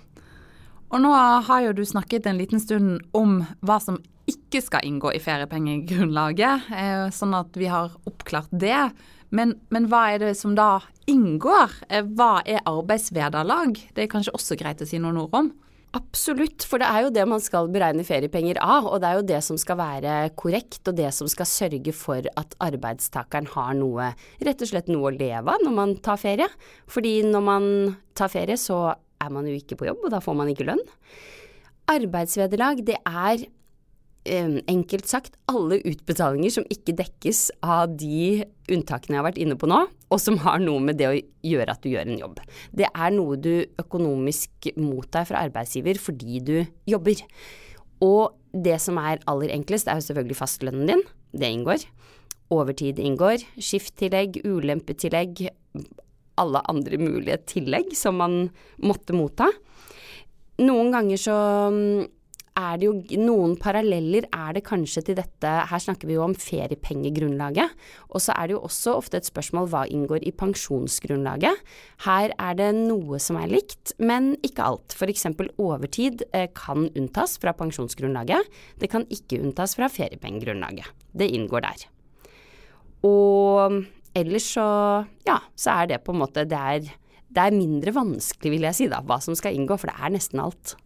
Og 0.87 1.03
nå 1.03 1.13
har 1.13 1.65
jo 1.67 1.75
du 1.77 1.83
snakket 1.85 2.29
en 2.31 2.39
liten 2.39 2.63
stund 2.63 3.03
om 3.17 3.43
hva 3.67 3.77
som 3.83 3.99
ikke 4.27 4.63
skal 4.65 4.87
inngå 4.87 5.13
i 5.15 5.21
feriepengegrunnlaget, 5.23 6.71
eh, 6.73 7.05
sånn 7.15 7.37
at 7.37 7.55
vi 7.59 7.69
har 7.71 7.93
oppklart 8.09 8.51
det. 8.51 8.89
Men, 9.35 9.57
men, 9.75 9.89
hva 9.91 10.07
er 10.15 10.23
det 10.23 10.35
som 10.39 10.55
da 10.59 10.81
inngår? 11.11 11.73
Eh, 11.91 12.07
hva 12.17 12.41
er 12.47 12.65
arbeidsvederlag? 12.67 13.79
Det 13.95 14.05
er 14.05 14.11
kanskje 14.13 14.35
også 14.37 14.59
greit 14.59 14.83
å 14.83 14.89
si 14.89 15.01
noen 15.03 15.19
ord 15.25 15.35
om? 15.37 15.53
Absolutt, 15.97 16.65
for 16.69 16.83
det 16.83 16.89
er 16.91 17.07
jo 17.07 17.13
det 17.15 17.25
man 17.31 17.41
skal 17.41 17.71
beregne 17.73 18.05
feriepenger 18.05 18.59
av, 18.61 18.89
og 18.91 19.01
det 19.01 19.09
er 19.09 19.17
jo 19.17 19.29
det 19.31 19.39
som 19.47 19.57
skal 19.61 19.79
være 19.81 20.17
korrekt, 20.37 20.83
og 20.91 20.99
det 20.99 21.09
som 21.15 21.31
skal 21.31 21.49
sørge 21.49 21.95
for 21.97 22.27
at 22.37 22.57
arbeidstakeren 22.61 23.49
har 23.55 23.73
noe, 23.79 24.11
rett 24.45 24.65
og 24.65 24.71
slett 24.73 24.91
noe 24.93 25.09
å 25.09 25.15
leve 25.15 25.55
av 25.55 25.65
når 25.65 25.77
man 25.79 25.97
tar 26.05 26.21
ferie. 26.21 26.51
Fordi 26.93 27.15
når 27.25 27.47
man 27.49 27.71
tar 28.19 28.33
ferie, 28.33 28.59
så 28.61 28.91
er 28.93 29.33
man 29.33 29.49
jo 29.49 29.57
ikke 29.57 29.79
på 29.81 29.89
jobb, 29.89 30.05
og 30.05 30.13
da 30.13 30.21
får 30.21 30.37
man 30.37 30.53
ikke 30.53 30.69
lønn. 30.69 30.85
Arbeidsvederlag, 31.97 32.83
det 32.85 32.99
er 33.01 33.47
enkelt 34.27 35.09
sagt 35.09 35.37
alle 35.51 35.79
utbetalinger 35.87 36.53
som 36.57 36.67
ikke 36.73 36.95
dekkes 36.99 37.47
av 37.65 37.95
de 37.99 38.45
unntakene 38.73 39.17
jeg 39.17 39.21
har 39.21 39.29
vært 39.29 39.41
inne 39.43 39.57
på 39.59 39.69
nå, 39.71 39.83
og 39.87 40.23
som 40.23 40.39
har 40.45 40.61
noe 40.63 40.83
med 40.83 40.99
det 41.01 41.09
å 41.09 41.19
gjøre 41.47 41.73
at 41.73 41.83
du 41.85 41.91
gjør 41.93 42.09
en 42.09 42.21
jobb. 42.21 42.41
Det 42.75 42.89
er 42.91 43.15
noe 43.15 43.39
du 43.39 43.53
økonomisk 43.81 44.71
mottar 44.79 45.29
fra 45.29 45.45
arbeidsgiver 45.47 46.01
fordi 46.03 46.41
du 46.45 46.57
jobber. 46.91 47.23
Og 48.05 48.37
det 48.57 48.79
som 48.83 48.99
er 49.01 49.23
aller 49.31 49.53
enklest, 49.55 49.89
er 49.89 50.01
jo 50.01 50.09
selvfølgelig 50.09 50.39
fastlønnen 50.39 50.91
din. 50.91 51.05
Det 51.37 51.51
inngår. 51.53 51.87
Overtid 52.55 53.01
inngår. 53.03 53.45
Skifttillegg, 53.59 54.41
ulempetillegg, 54.47 55.47
alle 56.41 56.63
andre 56.71 57.01
mulige 57.01 57.41
tillegg 57.55 57.95
som 57.97 58.19
man 58.21 58.37
måtte 58.83 59.17
motta. 59.17 59.49
Noen 60.63 60.93
ganger 60.95 61.21
så 61.21 61.39
er 62.57 62.79
det 62.81 62.87
jo 62.89 63.21
noen 63.21 63.55
paralleller 63.61 64.27
er 64.33 64.57
det 64.57 64.65
kanskje 64.67 65.03
til 65.07 65.19
dette 65.19 65.51
Her 65.71 65.83
snakker 65.83 66.09
vi 66.09 66.17
jo 66.17 66.25
om 66.25 66.35
feriepengegrunnlaget. 66.37 67.75
Og 68.09 68.23
så 68.25 68.33
er 68.37 68.49
det 68.49 68.57
jo 68.57 68.63
også 68.65 68.97
ofte 68.97 69.21
et 69.21 69.29
spørsmål 69.29 69.69
hva 69.73 69.85
inngår 69.93 70.25
i 70.25 70.33
pensjonsgrunnlaget. 70.33 71.61
Her 72.07 72.33
er 72.33 72.57
det 72.59 72.71
noe 72.79 73.21
som 73.23 73.39
er 73.41 73.53
likt, 73.53 73.93
men 74.01 74.35
ikke 74.47 74.65
alt. 74.65 74.97
F.eks. 74.97 75.29
overtid 75.61 76.25
eh, 76.33 76.49
kan 76.57 76.89
unntas 76.97 77.37
fra 77.43 77.53
pensjonsgrunnlaget. 77.57 78.49
Det 78.81 78.91
kan 78.93 79.05
ikke 79.13 79.43
unntas 79.43 79.77
fra 79.77 79.91
feriepengegrunnlaget. 79.93 80.89
Det 81.13 81.29
inngår 81.37 81.67
der. 81.69 81.87
Og 83.07 83.83
ellers 84.17 84.49
så 84.57 84.69
ja, 85.29 85.43
så 85.55 85.83
er 85.83 85.93
det 85.93 86.03
på 86.07 86.15
en 86.15 86.23
måte 86.25 86.47
det 86.49 86.57
er, 86.57 86.89
det 87.29 87.45
er 87.45 87.55
mindre 87.57 87.93
vanskelig, 87.95 88.57
vil 88.57 88.67
jeg 88.71 88.81
si, 88.81 88.91
da, 88.91 89.03
hva 89.05 89.21
som 89.21 89.37
skal 89.37 89.57
inngå, 89.57 89.77
for 89.77 89.93
det 89.93 90.01
er 90.01 90.17
nesten 90.17 90.41
alt. 90.41 90.79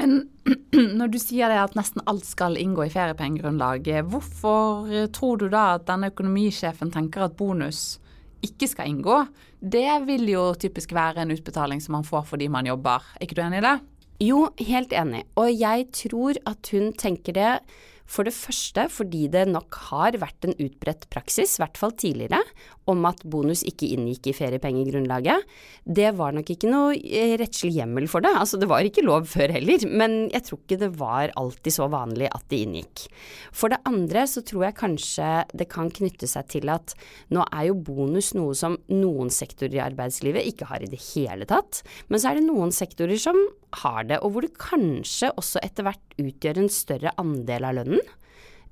Men 0.00 0.22
når 0.98 1.12
du 1.12 1.18
sier 1.20 1.52
at 1.52 1.76
nesten 1.76 2.02
alt 2.08 2.24
skal 2.24 2.56
inngå 2.56 2.86
i 2.86 2.92
feriepengegrunnlaget, 2.92 4.06
hvorfor 4.08 4.88
tror 5.12 5.40
du 5.42 5.48
da 5.52 5.74
at 5.76 5.84
denne 5.90 6.08
økonomisjefen 6.14 6.92
tenker 6.94 7.26
at 7.26 7.36
bonus 7.36 7.98
ikke 8.46 8.70
skal 8.70 8.88
inngå? 8.88 9.20
Det 9.60 10.00
vil 10.06 10.24
jo 10.32 10.46
typisk 10.56 10.94
være 10.96 11.20
en 11.22 11.34
utbetaling 11.36 11.82
som 11.84 11.98
man 11.98 12.08
får 12.08 12.24
fordi 12.32 12.48
man 12.48 12.70
jobber. 12.70 13.04
Er 13.18 13.26
ikke 13.26 13.36
du 13.36 13.44
enig 13.44 13.60
i 13.60 13.66
det? 13.68 13.76
Jo, 14.20 14.40
helt 14.56 14.92
enig. 14.96 15.22
Og 15.40 15.52
jeg 15.52 15.86
tror 15.96 16.40
at 16.48 16.72
hun 16.72 16.90
tenker 16.96 17.36
det 17.36 17.52
for 18.10 18.26
det 18.26 18.34
første 18.34 18.86
fordi 18.90 19.26
det 19.32 19.46
nok 19.50 19.78
har 19.90 20.18
vært 20.20 20.48
en 20.48 20.56
utbredt 20.58 21.06
praksis, 21.12 21.56
i 21.56 21.62
hvert 21.62 21.78
fall 21.78 21.94
tidligere, 21.94 22.40
om 22.90 23.04
at 23.06 23.22
bonus 23.30 23.62
ikke 23.68 23.88
inngikk 23.94 24.30
i 24.30 24.34
feriepengegrunnlaget. 24.34 25.46
Det 25.86 26.10
var 26.18 26.34
nok 26.34 26.50
ikke 26.50 26.70
noe 26.70 26.96
eh, 26.98 27.36
rettslig 27.40 27.76
hjemmel 27.76 28.08
for 28.10 28.24
det, 28.24 28.32
altså 28.34 28.58
det 28.60 28.68
var 28.70 28.86
ikke 28.86 29.04
lov 29.06 29.28
før 29.30 29.54
heller, 29.54 29.86
men 29.86 30.18
jeg 30.34 30.46
tror 30.48 30.62
ikke 30.64 30.80
det 30.82 30.90
var 30.98 31.34
alltid 31.38 31.76
så 31.76 31.86
vanlig 31.92 32.30
at 32.30 32.46
det 32.50 32.62
inngikk. 32.66 33.06
For 33.54 33.72
det 33.72 33.80
andre 33.88 34.26
så 34.30 34.42
tror 34.46 34.66
jeg 34.66 34.78
kanskje 34.80 35.30
det 35.54 35.70
kan 35.70 35.92
knytte 35.94 36.28
seg 36.30 36.50
til 36.50 36.72
at 36.72 36.96
nå 37.30 37.46
er 37.46 37.70
jo 37.70 37.78
bonus 37.78 38.32
noe 38.34 38.56
som 38.58 38.78
noen 38.90 39.30
sektorer 39.32 39.78
i 39.78 39.84
arbeidslivet 39.86 40.50
ikke 40.50 40.68
har 40.72 40.82
i 40.82 40.90
det 40.90 41.00
hele 41.12 41.46
tatt, 41.48 41.84
men 42.10 42.20
så 42.20 42.32
er 42.32 42.40
det 42.40 42.48
noen 42.48 42.74
sektorer 42.74 43.20
som 43.20 43.38
har 43.84 44.06
det, 44.08 44.18
og 44.24 44.34
hvor 44.34 44.44
det 44.44 44.56
kanskje 44.58 45.30
også 45.38 45.62
etter 45.62 45.86
hvert 45.86 46.16
utgjør 46.20 46.58
en 46.62 46.72
større 46.72 47.12
andel 47.20 47.66
av 47.68 47.76
lønnen. 47.78 47.99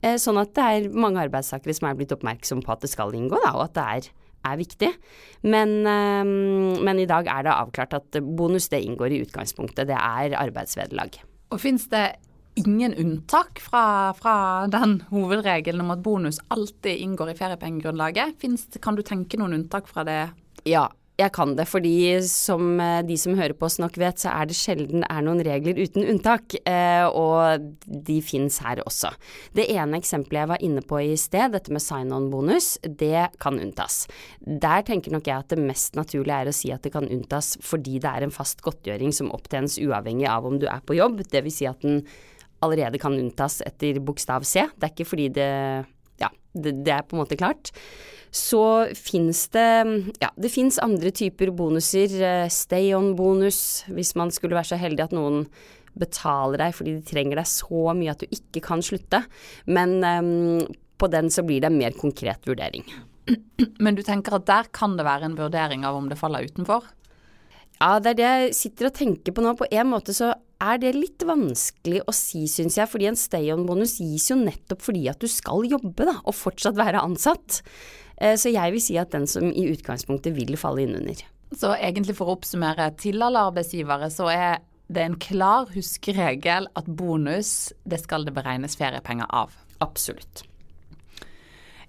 Eh, 0.03 0.19
sånn 0.21 0.39
at 0.39 0.55
det 0.55 0.65
er 0.65 0.89
mange 0.95 1.23
arbeidstakere 1.25 1.75
som 1.75 1.89
er 1.89 1.99
blitt 1.99 2.15
oppmerksom 2.15 2.63
på 2.63 2.75
at 2.75 2.85
det 2.85 2.93
skal 2.93 3.15
inngå, 3.19 3.41
da, 3.43 3.55
og 3.57 3.65
at 3.67 3.75
det 3.79 3.87
er, 3.97 4.09
er 4.53 4.61
viktig. 4.61 4.93
Men, 5.43 5.75
eh, 5.91 6.31
men, 6.87 7.03
i 7.03 7.09
dag 7.11 7.27
er 7.27 7.49
det 7.49 7.57
avklart 7.57 7.99
at 7.99 8.21
bonus 8.23 8.71
det 8.71 8.85
inngår 8.87 9.17
i 9.17 9.23
utgangspunktet, 9.27 9.91
det 9.91 9.99
er 9.99 10.39
arbeidsvederlag. 10.39 11.19
Og 11.51 11.63
finnes 11.63 11.89
det 11.91 12.07
ingen 12.59 12.95
unntak 12.99 13.61
fra, 13.63 14.13
fra, 14.19 14.37
den 14.71 15.01
hovedregelen 15.13 15.85
om 15.85 15.93
at 15.95 16.03
bonus 16.03 16.41
alltid 16.55 17.03
inngår 17.05 17.33
i 17.33 17.39
feriepengegrunnlaget? 17.39 18.39
Finns, 18.43 18.67
kan 18.83 18.99
du 18.99 19.05
tenke 19.07 19.39
noen 19.39 19.61
unntak 19.61 19.91
fra 19.91 20.05
det? 20.07 20.23
Ja, 20.67 20.89
jeg 21.19 21.33
kan 21.35 21.55
det, 21.59 21.67
fordi 21.67 21.93
som 22.31 22.79
eh, 22.79 23.01
de 23.07 23.17
som 23.19 23.35
hører 23.39 23.57
på 23.59 23.67
oss 23.67 23.79
nok 23.83 23.97
vet, 23.99 24.21
så 24.23 24.31
er 24.31 24.47
det 24.49 24.57
sjelden 24.57 25.03
er 25.03 25.25
noen 25.27 25.43
regler 25.43 25.79
uten 25.79 26.07
unntak, 26.07 26.55
eh, 26.63 27.07
og 27.11 27.65
de 27.87 28.19
fins 28.23 28.61
her 28.63 28.83
også. 28.85 29.11
Det 29.59 29.67
ene 29.75 29.99
eksempelet 29.99 30.45
jeg 30.45 30.51
var 30.53 30.65
inne 30.69 30.85
på 30.87 31.01
i 31.03 31.17
sted, 31.19 31.51
dette 31.57 31.75
med 31.75 31.83
sign-on-bonus, 31.83 32.77
det 32.87 33.29
kan 33.43 33.59
unntas. 33.59 34.05
Der 34.47 34.87
tenker 34.87 35.15
nok 35.15 35.27
jeg 35.27 35.43
at 35.43 35.51
det 35.51 35.59
mest 35.63 35.99
naturlige 35.99 36.39
er 36.45 36.53
å 36.53 36.55
si 36.55 36.71
at 36.75 36.87
det 36.87 36.95
kan 36.95 37.09
unntas 37.11 37.57
fordi 37.65 37.99
det 38.03 38.13
er 38.13 38.27
en 38.27 38.35
fast 38.35 38.63
godtgjøring 38.63 39.11
som 39.15 39.33
opptjenes 39.35 39.81
uavhengig 39.83 40.29
av 40.31 40.47
om 40.47 40.61
du 40.63 40.69
er 40.71 40.85
på 40.87 40.97
jobb, 40.99 41.25
dvs. 41.27 41.59
Si 41.59 41.67
at 41.67 41.83
den 41.83 42.05
allerede 42.63 43.01
kan 43.03 43.17
unntas 43.19 43.59
etter 43.67 43.99
bokstav 44.05 44.47
C. 44.47 44.69
Det 44.79 44.87
er 44.87 44.95
ikke 44.95 45.09
fordi 45.09 45.29
det 45.35 45.51
Ja, 46.19 46.31
det, 46.55 46.73
det 46.87 46.95
er 46.95 47.05
på 47.07 47.15
en 47.15 47.23
måte 47.23 47.39
klart 47.39 47.71
så 48.35 48.89
fins 48.97 49.47
det 49.55 49.69
Ja, 50.23 50.31
det 50.37 50.53
fins 50.53 50.79
andre 50.83 51.13
typer 51.15 51.53
bonuser. 51.55 52.13
Eh, 52.21 52.49
stay 52.53 52.93
on-bonus, 52.97 53.85
hvis 53.89 54.15
man 54.19 54.33
skulle 54.35 54.59
være 54.59 54.73
så 54.75 54.81
heldig 54.81 55.09
at 55.09 55.17
noen 55.17 55.47
betaler 55.99 56.61
deg 56.63 56.77
fordi 56.77 56.97
de 56.99 57.07
trenger 57.07 57.41
deg 57.41 57.49
så 57.51 57.95
mye 57.97 58.13
at 58.13 58.23
du 58.23 58.35
ikke 58.35 58.63
kan 58.69 58.85
slutte. 58.85 59.23
Men 59.67 59.99
um, 60.05 60.61
på 60.99 61.11
den 61.11 61.31
så 61.33 61.45
blir 61.47 61.63
det 61.63 61.73
en 61.73 61.81
mer 61.81 61.97
konkret 61.99 62.47
vurdering. 62.47 62.87
Men 63.85 63.99
du 63.99 64.05
tenker 64.07 64.39
at 64.39 64.47
der 64.49 64.71
kan 64.75 64.97
det 64.99 65.07
være 65.09 65.29
en 65.29 65.39
vurdering 65.39 65.87
av 65.89 65.99
om 65.99 66.09
det 66.11 66.21
faller 66.21 66.47
utenfor? 66.47 66.87
Ja, 67.79 67.99
det 68.03 68.15
er 68.15 68.19
det 68.19 68.29
jeg 68.29 68.55
sitter 68.59 68.89
og 68.89 68.97
tenker 68.99 69.35
på 69.35 69.43
nå. 69.45 69.55
På 69.59 69.69
en 69.71 69.91
måte 69.91 70.15
så 70.17 70.33
er 70.59 70.81
det 70.83 70.97
litt 70.97 71.23
vanskelig 71.23 72.03
å 72.11 72.15
si, 72.17 72.43
syns 72.51 72.79
jeg, 72.81 72.91
fordi 72.91 73.07
en 73.11 73.19
stay 73.19 73.53
on-bonus 73.55 73.99
gis 74.03 74.27
jo 74.33 74.39
nettopp 74.41 74.83
fordi 74.83 75.05
at 75.13 75.23
du 75.23 75.31
skal 75.31 75.69
jobbe, 75.69 76.09
da, 76.09 76.17
og 76.25 76.35
fortsatt 76.35 76.79
være 76.79 77.05
ansatt. 77.07 77.61
Eh, 78.21 78.37
så 78.39 78.53
jeg 78.53 78.75
vil 78.75 78.83
si 78.83 78.99
at 79.01 79.15
den 79.15 79.27
som 79.31 79.51
i 79.51 79.69
utgangspunktet 79.73 80.37
vil 80.37 80.59
falle 80.61 80.85
innunder. 80.85 81.23
Så 81.57 81.73
egentlig 81.79 82.19
for 82.19 82.29
å 82.29 82.37
oppsummere, 82.37 82.91
til 83.01 83.23
alle 83.25 83.47
arbeidsgivere 83.49 84.11
så 84.13 84.29
er 84.33 84.59
det 84.93 85.05
en 85.05 85.17
klar 85.21 85.69
huskeregel 85.75 86.69
at 86.77 86.87
bonus, 86.99 87.73
det 87.89 88.01
skal 88.03 88.25
det 88.27 88.35
beregnes 88.37 88.77
feriepenger 88.81 89.29
av. 89.29 89.55
Absolutt. 89.85 90.45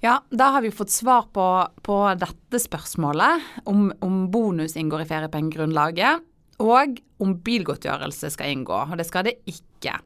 Ja, 0.03 0.21
da 0.31 0.53
har 0.55 0.63
vi 0.63 0.71
fått 0.71 0.93
svar 0.95 1.27
på, 1.36 1.45
på 1.83 1.95
dette 2.19 2.59
spørsmålet, 2.62 3.50
om, 3.67 3.89
om, 4.05 4.21
bonus 4.31 4.77
inngår 4.79 5.03
i 5.03 5.09
feriepengegrunnlaget, 5.09 6.24
og 6.63 7.00
om 7.24 7.33
bilgodtgjørelse 7.43 8.31
skal 8.31 8.53
inngå. 8.53 8.77
Og 8.91 9.00
det 9.00 9.07
skal 9.07 9.27
det 9.27 9.36
ikke. 9.48 9.98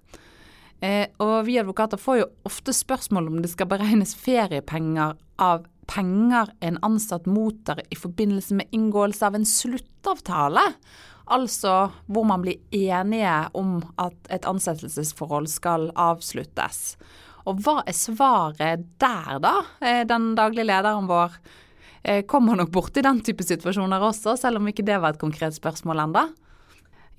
Eh, 0.82 1.06
og 1.22 1.36
vi 1.46 1.60
advokater 1.62 2.01
får 2.01 2.20
jo 2.24 2.32
ofte 2.50 2.74
spørsmål 2.74 3.30
om 3.30 3.38
det 3.42 3.53
skal 3.53 3.70
beregnes 3.70 4.15
feriepenger 4.18 5.13
av 5.42 5.68
penger 5.90 6.52
en 6.63 6.78
ansatt 6.82 7.25
mottar 7.25 7.82
i 7.90 7.98
forbindelse 8.00 8.56
med 8.60 8.72
inngåelse 8.72 9.28
av 9.28 9.36
en 9.36 9.46
sluttavtale. 9.48 10.63
Altså 11.34 11.74
hvor 12.12 12.28
man 12.28 12.44
blir 12.44 12.60
enige 12.75 13.36
om 13.58 13.78
at 14.02 14.32
et 14.34 14.48
ansettelsesforhold 14.50 15.48
skal 15.52 15.90
avsluttes. 15.96 16.96
Og 17.48 17.60
hva 17.63 17.82
er 17.88 17.96
svaret 17.96 18.88
der, 19.02 19.40
da? 19.44 19.58
Eh, 19.84 20.04
den 20.08 20.32
daglige 20.40 20.68
lederen 20.68 21.10
vår 21.10 21.36
eh, 22.04 22.24
kommer 22.28 22.60
nok 22.60 22.72
borti 22.72 23.04
den 23.04 23.20
type 23.24 23.44
situasjoner 23.44 24.04
også, 24.04 24.38
selv 24.40 24.62
om 24.62 24.70
ikke 24.72 24.86
det 24.88 25.00
var 25.04 25.16
et 25.16 25.24
konkret 25.24 25.56
spørsmål 25.56 26.06
enda. 26.08 26.28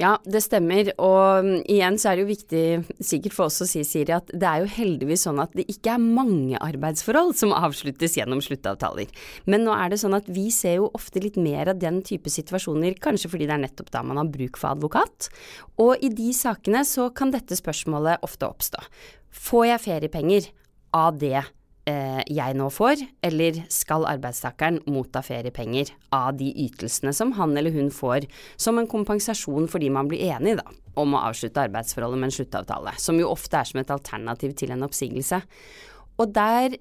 Ja, 0.01 0.17
det 0.27 0.41
stemmer. 0.43 0.89
Og 0.99 1.47
mm, 1.47 1.61
igjen 1.71 1.97
så 2.03 2.11
er 2.11 2.19
det 2.19 2.25
jo 2.25 2.31
viktig, 2.33 2.63
sikkert 2.99 3.37
for 3.37 3.47
oss 3.47 3.63
å 3.63 3.69
si, 3.69 3.85
Siri, 3.87 4.11
at 4.17 4.33
det 4.35 4.49
er 4.49 4.65
jo 4.65 4.73
heldigvis 4.75 5.27
sånn 5.29 5.39
at 5.43 5.55
det 5.55 5.69
ikke 5.71 5.95
er 5.95 6.03
mange 6.03 6.59
arbeidsforhold 6.59 7.37
som 7.39 7.55
avsluttes 7.55 8.17
gjennom 8.19 8.43
sluttavtaler. 8.43 9.13
Men 9.47 9.67
nå 9.67 9.77
er 9.77 9.93
det 9.93 10.01
sånn 10.03 10.19
at 10.19 10.27
vi 10.27 10.49
ser 10.55 10.81
jo 10.81 10.91
ofte 10.99 11.23
litt 11.23 11.39
mer 11.39 11.71
av 11.71 11.79
den 11.83 12.03
type 12.07 12.33
situasjoner, 12.33 12.99
kanskje 13.03 13.31
fordi 13.31 13.47
det 13.51 13.55
er 13.55 13.65
nettopp 13.69 13.93
da 13.95 14.03
man 14.07 14.19
har 14.19 14.33
bruk 14.35 14.59
for 14.59 14.75
advokat. 14.75 15.31
Og 15.79 16.03
i 16.03 16.11
de 16.11 16.33
sakene 16.35 16.83
så 16.89 17.11
kan 17.15 17.31
dette 17.35 17.59
spørsmålet 17.59 18.27
ofte 18.27 18.51
oppstå. 18.51 18.83
Får 19.35 19.69
jeg 19.71 19.85
feriepenger 19.87 20.51
av 20.95 21.23
det 21.23 21.39
eh, 21.91 22.23
jeg 22.31 22.57
nå 22.59 22.69
får, 22.73 23.03
eller 23.25 23.61
skal 23.73 24.07
arbeidstakeren 24.09 24.81
motta 24.91 25.23
feriepenger 25.25 25.93
av 26.15 26.35
de 26.39 26.51
ytelsene 26.67 27.15
som 27.17 27.35
han 27.39 27.57
eller 27.59 27.75
hun 27.75 27.91
får 27.95 28.29
som 28.57 28.81
en 28.81 28.91
kompensasjon 28.91 29.69
fordi 29.71 29.91
man 29.95 30.11
blir 30.11 30.25
enig 30.35 30.57
da, 30.61 30.67
om 31.01 31.17
å 31.17 31.25
avslutte 31.29 31.67
arbeidsforholdet 31.67 32.21
med 32.21 32.31
en 32.31 32.39
sluttavtale, 32.39 32.97
som 33.01 33.21
jo 33.21 33.31
ofte 33.33 33.61
er 33.61 33.71
som 33.71 33.83
et 33.83 33.95
alternativ 33.95 34.57
til 34.59 34.75
en 34.75 34.87
oppsigelse. 34.87 35.41
Og 36.23 36.35
der 36.35 36.77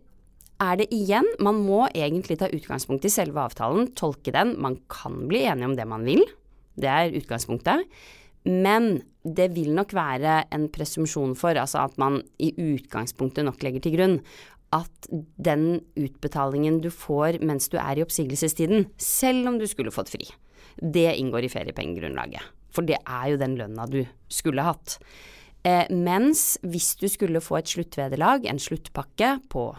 er 0.63 0.79
det 0.79 0.89
igjen, 0.95 1.27
man 1.43 1.60
må 1.65 1.86
egentlig 1.91 2.38
ta 2.39 2.51
utgangspunkt 2.53 3.05
i 3.07 3.12
selve 3.12 3.41
avtalen, 3.41 3.89
tolke 3.98 4.33
den, 4.36 4.55
man 4.62 4.77
kan 4.91 5.25
bli 5.29 5.43
enig 5.50 5.72
om 5.72 5.77
det 5.79 5.88
man 5.89 6.05
vil, 6.07 6.24
det 6.79 6.89
er 6.89 7.17
utgangspunktet. 7.17 7.83
Men 8.43 8.98
det 9.24 9.53
vil 9.55 9.72
nok 9.75 9.93
være 9.95 10.41
en 10.51 10.67
presumsjon 10.74 11.36
for, 11.39 11.55
altså 11.55 11.86
at 11.86 11.95
man 12.01 12.19
i 12.43 12.51
utgangspunktet 12.60 13.45
nok 13.48 13.62
legger 13.63 13.86
til 13.86 13.95
grunn 13.95 14.17
at 14.74 15.10
den 15.38 15.84
utbetalingen 16.00 16.80
du 16.82 16.89
får 16.94 17.39
mens 17.46 17.70
du 17.70 17.77
er 17.82 18.00
i 18.00 18.06
oppsigelsestiden, 18.06 18.88
selv 18.98 19.51
om 19.51 19.60
du 19.62 19.68
skulle 19.70 19.94
fått 19.94 20.12
fri, 20.13 20.25
det 20.82 21.12
inngår 21.20 21.46
i 21.46 21.53
feriepengegrunnlaget. 21.53 22.42
For 22.74 22.86
det 22.86 22.98
er 23.06 23.30
jo 23.30 23.39
den 23.42 23.58
lønna 23.60 23.86
du 23.89 24.01
skulle 24.34 24.65
hatt. 24.65 24.98
Eh, 25.63 25.86
mens 25.94 26.58
hvis 26.65 26.96
du 27.00 27.06
skulle 27.12 27.44
få 27.44 27.62
et 27.62 27.72
sluttvederlag, 27.72 28.48
en 28.50 28.60
sluttpakke 28.60 29.38
på 29.53 29.70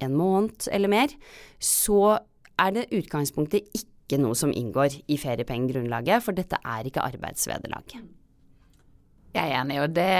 en 0.00 0.14
måned 0.16 0.68
eller 0.72 0.92
mer, 0.92 1.12
så 1.58 2.18
er 2.60 2.72
det 2.72 2.90
utgangspunktet 2.94 3.66
ikke 3.76 4.20
noe 4.22 4.36
som 4.38 4.54
inngår 4.54 5.00
i 5.10 5.18
feriepengegrunnlaget, 5.20 6.22
for 6.24 6.36
dette 6.36 6.60
er 6.62 6.86
ikke 6.86 7.04
arbeidsvederlag. 7.04 7.98
Jeg 9.36 9.50
er 9.50 9.58
enig, 9.58 9.80
og 9.82 9.92
det 9.92 10.12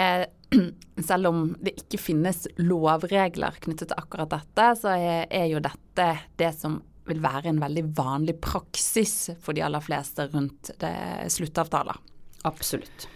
selv 1.08 1.30
om 1.30 1.56
det 1.60 1.76
ikke 1.82 2.00
finnes 2.00 2.46
lovregler 2.60 3.58
knyttet 3.62 3.88
til 3.90 4.00
akkurat 4.00 4.30
dette, 4.32 4.66
så 4.80 4.88
er, 4.96 5.46
jo 5.50 5.58
dette 5.64 6.06
det 6.38 6.52
som 6.56 6.72
vil 7.06 7.20
være 7.22 7.48
en 7.52 7.62
veldig 7.62 7.84
vanlig 7.96 8.36
praksis 8.42 9.30
for 9.42 9.52
de 9.54 9.62
aller 9.62 9.82
fleste 9.84 10.26
rundt 10.32 10.70
sluttavtaler. 11.30 11.96
Absolutt. 12.46 13.08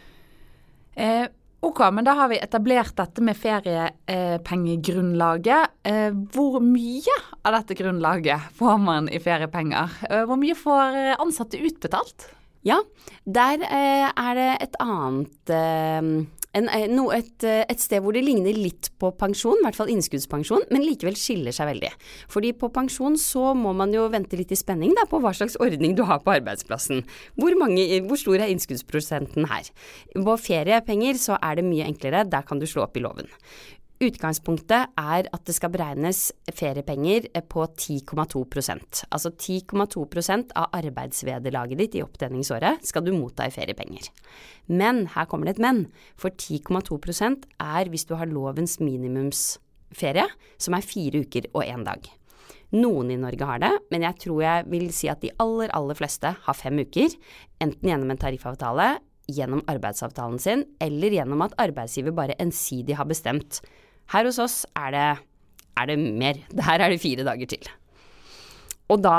Eh, 0.95 1.27
ok, 1.61 1.93
men 1.95 2.05
da 2.07 2.13
har 2.19 2.29
vi 2.31 2.39
etablert 2.39 2.97
dette 2.99 3.23
med 3.25 3.37
feriepengegrunnlaget. 3.39 5.67
Eh, 5.87 6.13
hvor 6.35 6.61
mye 6.63 7.17
av 7.43 7.53
dette 7.59 7.75
grunnlaget 7.79 8.41
får 8.59 8.79
man 8.83 9.09
i 9.11 9.19
feriepenger? 9.23 9.89
Eh, 10.11 10.25
hvor 10.29 10.37
mye 10.39 10.55
får 10.59 10.97
ansatte 11.19 11.59
utbetalt? 11.59 12.29
Ja, 12.67 12.79
der 13.25 13.63
eh, 13.65 14.11
er 14.11 14.35
det 14.37 14.51
et 14.67 14.75
annet 14.85 15.51
eh, 15.57 16.03
en, 16.53 16.69
eh, 16.69 16.89
no, 16.91 17.11
et, 17.15 17.45
eh, 17.45 17.63
et, 17.69 17.79
sted 17.81 18.03
hvor 18.03 18.15
det 18.17 18.25
ligner 18.27 18.57
litt 18.57 18.91
på 18.99 19.13
pensjon, 19.15 19.61
i 19.61 19.67
hvert 19.67 19.79
fall 19.79 19.93
innskuddspensjon, 19.93 20.67
men 20.75 20.83
likevel 20.83 21.15
skiller 21.19 21.55
seg 21.55 21.71
veldig. 21.71 21.91
Fordi 22.33 22.53
på 22.59 22.73
pensjon 22.75 23.19
så 23.21 23.53
må 23.55 23.75
man 23.77 23.95
jo 23.95 24.09
vente 24.11 24.39
litt 24.39 24.51
i 24.51 24.59
spenning 24.59 24.97
da, 24.99 25.07
på 25.11 25.21
hva 25.23 25.33
slags 25.37 25.59
ordning 25.63 25.95
du 25.99 26.03
har 26.09 26.23
på 26.25 26.35
arbeidsplassen. 26.35 27.05
Hvor, 27.39 27.55
mange, 27.61 27.87
hvor 28.09 28.19
stor 28.19 28.41
er 28.41 28.51
innskuddsprosenten 28.51 29.47
her? 29.51 29.71
På 30.17 30.35
feriepenger 30.41 31.21
så 31.23 31.39
er 31.39 31.61
det 31.61 31.69
mye 31.69 31.87
enklere, 31.87 32.27
der 32.27 32.47
kan 32.47 32.59
du 32.59 32.67
slå 32.67 32.89
opp 32.89 32.99
i 32.99 33.05
loven. 33.05 33.31
Utgangspunktet 34.01 34.95
er 34.97 35.27
at 35.29 35.43
det 35.45 35.53
skal 35.53 35.69
beregnes 35.75 36.31
feriepenger 36.57 37.27
på 37.53 37.67
10,2% 37.69 39.03
Altså 39.13 39.29
10,2 39.29 40.05
av 40.57 40.71
arbeidsvederlaget 40.79 41.83
ditt 41.83 41.99
i 41.99 42.01
opptjeningsåret 42.01 42.81
skal 42.89 43.05
du 43.05 43.11
motta 43.13 43.45
i 43.45 43.53
feriepenger. 43.53 44.09
Men 44.73 45.03
her 45.13 45.29
kommer 45.29 45.51
det 45.51 45.59
et 45.59 45.61
men, 45.67 45.83
for 46.17 46.33
10,2% 46.33 47.45
er 47.61 47.91
hvis 47.93 48.07
du 48.09 48.15
har 48.17 48.31
lovens 48.31 48.79
minimumsferie, 48.81 50.25
som 50.57 50.79
er 50.79 50.89
fire 50.89 51.21
uker 51.21 51.51
og 51.53 51.67
én 51.67 51.85
dag. 51.85 52.09
Noen 52.73 53.13
i 53.13 53.21
Norge 53.21 53.45
har 53.45 53.61
det, 53.61 53.75
men 53.93 54.09
jeg 54.09 54.17
tror 54.25 54.41
jeg 54.47 54.69
vil 54.73 54.89
si 54.97 55.13
at 55.13 55.21
de 55.21 55.35
aller, 55.45 55.69
aller 55.77 56.01
fleste 56.01 56.33
har 56.47 56.57
fem 56.57 56.81
uker, 56.81 57.13
enten 57.61 57.93
gjennom 57.93 58.17
en 58.17 58.25
tariffavtale, 58.25 58.95
gjennom 59.31 59.61
arbeidsavtalen 59.69 60.41
sin, 60.41 60.65
eller 60.81 61.21
gjennom 61.21 61.45
at 61.45 61.61
arbeidsgiver 61.61 62.17
bare 62.17 62.41
ensidig 62.41 62.97
har 62.97 63.09
bestemt 63.11 63.61
her 64.15 64.27
hos 64.27 64.41
oss 64.43 64.63
er 64.79 64.95
det, 64.95 65.09
er 65.81 65.91
det 65.91 65.99
mer. 65.99 66.41
Her 66.69 66.87
er 66.87 66.93
det 66.93 67.03
fire 67.03 67.27
dager 67.27 67.51
til. 67.51 67.69
Og 68.91 69.03
da 69.05 69.19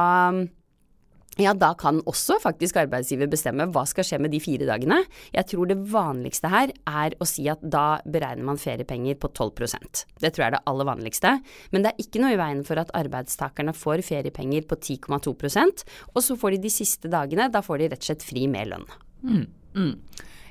ja, 1.40 1.54
da 1.56 1.70
kan 1.80 2.02
også 2.10 2.36
faktisk 2.44 2.76
arbeidsgiver 2.82 3.30
bestemme 3.32 3.64
hva 3.72 3.86
skal 3.88 4.04
skje 4.04 4.18
med 4.20 4.34
de 4.34 4.42
fire 4.44 4.68
dagene. 4.68 4.98
Jeg 5.32 5.48
tror 5.48 5.70
det 5.70 5.78
vanligste 5.94 6.52
her 6.52 6.74
er 6.76 7.16
å 7.24 7.28
si 7.30 7.46
at 7.50 7.64
da 7.64 8.02
beregner 8.04 8.50
man 8.50 8.60
feriepenger 8.60 9.16
på 9.22 9.30
12% 9.32 10.04
Det 10.20 10.34
tror 10.34 10.44
jeg 10.44 10.50
er 10.50 10.58
det 10.58 10.64
aller 10.68 10.90
vanligste. 10.92 11.32
Men 11.72 11.86
det 11.86 11.94
er 11.94 12.04
ikke 12.04 12.22
noe 12.24 12.36
i 12.36 12.42
veien 12.42 12.66
for 12.68 12.82
at 12.84 12.92
arbeidstakerne 13.00 13.74
får 13.78 14.04
feriepenger 14.10 14.68
på 14.68 14.76
10,2% 14.76 15.86
og 16.12 16.22
så 16.26 16.38
får 16.38 16.58
de 16.58 16.62
de 16.68 16.74
siste 16.74 17.12
dagene, 17.12 17.48
da 17.48 17.64
får 17.64 17.80
de 17.80 17.90
rett 17.94 18.04
og 18.04 18.12
slett 18.12 18.28
fri 18.28 18.46
med 18.52 18.74
lønn. 18.74 18.88
Mm. 19.24 19.46
Mm. 19.76 19.96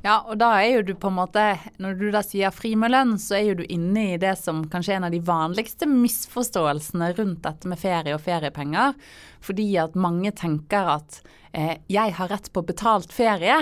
Ja, 0.01 0.15
og 0.25 0.39
da 0.41 0.55
er 0.63 0.79
jo 0.79 0.85
du 0.89 0.95
på 0.97 1.11
en 1.11 1.19
måte 1.19 1.43
Når 1.83 1.99
du 2.01 2.07
da 2.15 2.23
sier 2.25 2.55
fri 2.55 2.73
med 2.79 2.95
lønn, 2.95 3.19
så 3.21 3.37
er 3.37 3.51
jo 3.51 3.59
du 3.59 3.67
inne 3.69 4.15
i 4.15 4.21
det 4.21 4.33
som 4.41 4.63
kanskje 4.73 4.95
er 4.95 5.01
en 5.01 5.09
av 5.11 5.13
de 5.15 5.21
vanligste 5.25 5.89
misforståelsene 5.91 7.13
rundt 7.19 7.43
dette 7.45 7.69
med 7.69 7.81
ferie 7.81 8.17
og 8.17 8.25
feriepenger. 8.25 8.97
Fordi 9.45 9.69
at 9.83 9.99
mange 10.01 10.33
tenker 10.37 10.89
at 10.97 11.21
eh, 11.53 11.77
jeg 11.93 12.17
har 12.17 12.33
rett 12.33 12.49
på 12.53 12.65
betalt 12.65 13.13
ferie. 13.13 13.61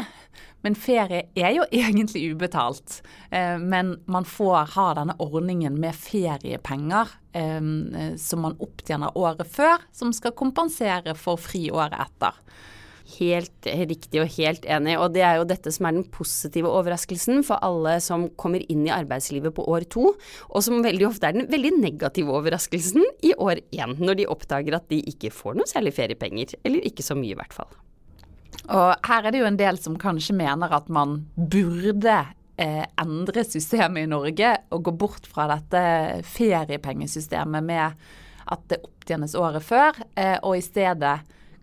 Men 0.62 0.78
ferie 0.78 1.26
er 1.34 1.56
jo 1.56 1.66
egentlig 1.82 2.28
ubetalt. 2.30 3.00
Eh, 3.34 3.58
men 3.58 3.96
man 4.06 4.26
får 4.26 4.76
ha 4.76 4.88
denne 5.00 5.18
ordningen 5.18 5.78
med 5.82 5.98
feriepenger 5.98 7.18
eh, 7.34 8.14
som 8.14 8.46
man 8.46 8.58
opptjener 8.62 9.18
året 9.18 9.50
før, 9.50 9.82
som 9.90 10.14
skal 10.14 10.38
kompensere 10.38 11.18
for 11.18 11.40
fri 11.50 11.66
året 11.74 11.98
etter. 12.06 12.44
Helt 13.08 13.66
riktig 13.66 14.20
og 14.20 14.32
helt 14.36 14.66
enig. 14.68 14.98
Og 15.00 15.14
det 15.14 15.22
er 15.24 15.38
jo 15.38 15.46
dette 15.48 15.72
som 15.72 15.88
er 15.88 15.96
den 15.96 16.06
positive 16.12 16.68
overraskelsen 16.68 17.40
for 17.46 17.60
alle 17.64 17.96
som 18.04 18.26
kommer 18.40 18.64
inn 18.68 18.84
i 18.84 18.92
arbeidslivet 18.92 19.54
på 19.56 19.64
år 19.72 19.86
to, 19.88 20.12
og 20.50 20.64
som 20.64 20.84
veldig 20.84 21.08
ofte 21.08 21.30
er 21.30 21.38
den 21.38 21.48
veldig 21.48 21.72
negative 21.78 22.34
overraskelsen 22.36 23.06
i 23.24 23.32
år 23.40 23.62
én, 23.72 23.96
når 23.96 24.20
de 24.20 24.30
oppdager 24.30 24.76
at 24.76 24.88
de 24.92 25.00
ikke 25.08 25.32
får 25.32 25.56
noe 25.56 25.70
særlig 25.70 25.94
feriepenger. 25.96 26.58
Eller 26.68 26.84
ikke 26.84 27.06
så 27.06 27.16
mye, 27.16 27.32
i 27.32 27.38
hvert 27.38 27.56
fall. 27.56 27.70
Og 28.68 29.08
her 29.08 29.24
er 29.24 29.32
det 29.32 29.40
jo 29.40 29.48
en 29.48 29.60
del 29.60 29.80
som 29.80 29.96
kanskje 30.00 30.36
mener 30.36 30.72
at 30.76 30.90
man 30.92 31.22
burde 31.36 32.18
eh, 32.60 32.84
endre 33.00 33.44
systemet 33.46 34.04
i 34.04 34.10
Norge 34.10 34.52
og 34.74 34.84
gå 34.84 34.94
bort 35.00 35.28
fra 35.30 35.48
dette 35.54 35.80
feriepengesystemet 36.28 37.64
med 37.64 38.08
at 38.48 38.64
det 38.68 38.80
opptjenes 38.84 39.36
året 39.38 39.64
før, 39.64 39.96
eh, 40.16 40.36
og 40.42 40.58
i 40.58 40.64
stedet 40.64 41.16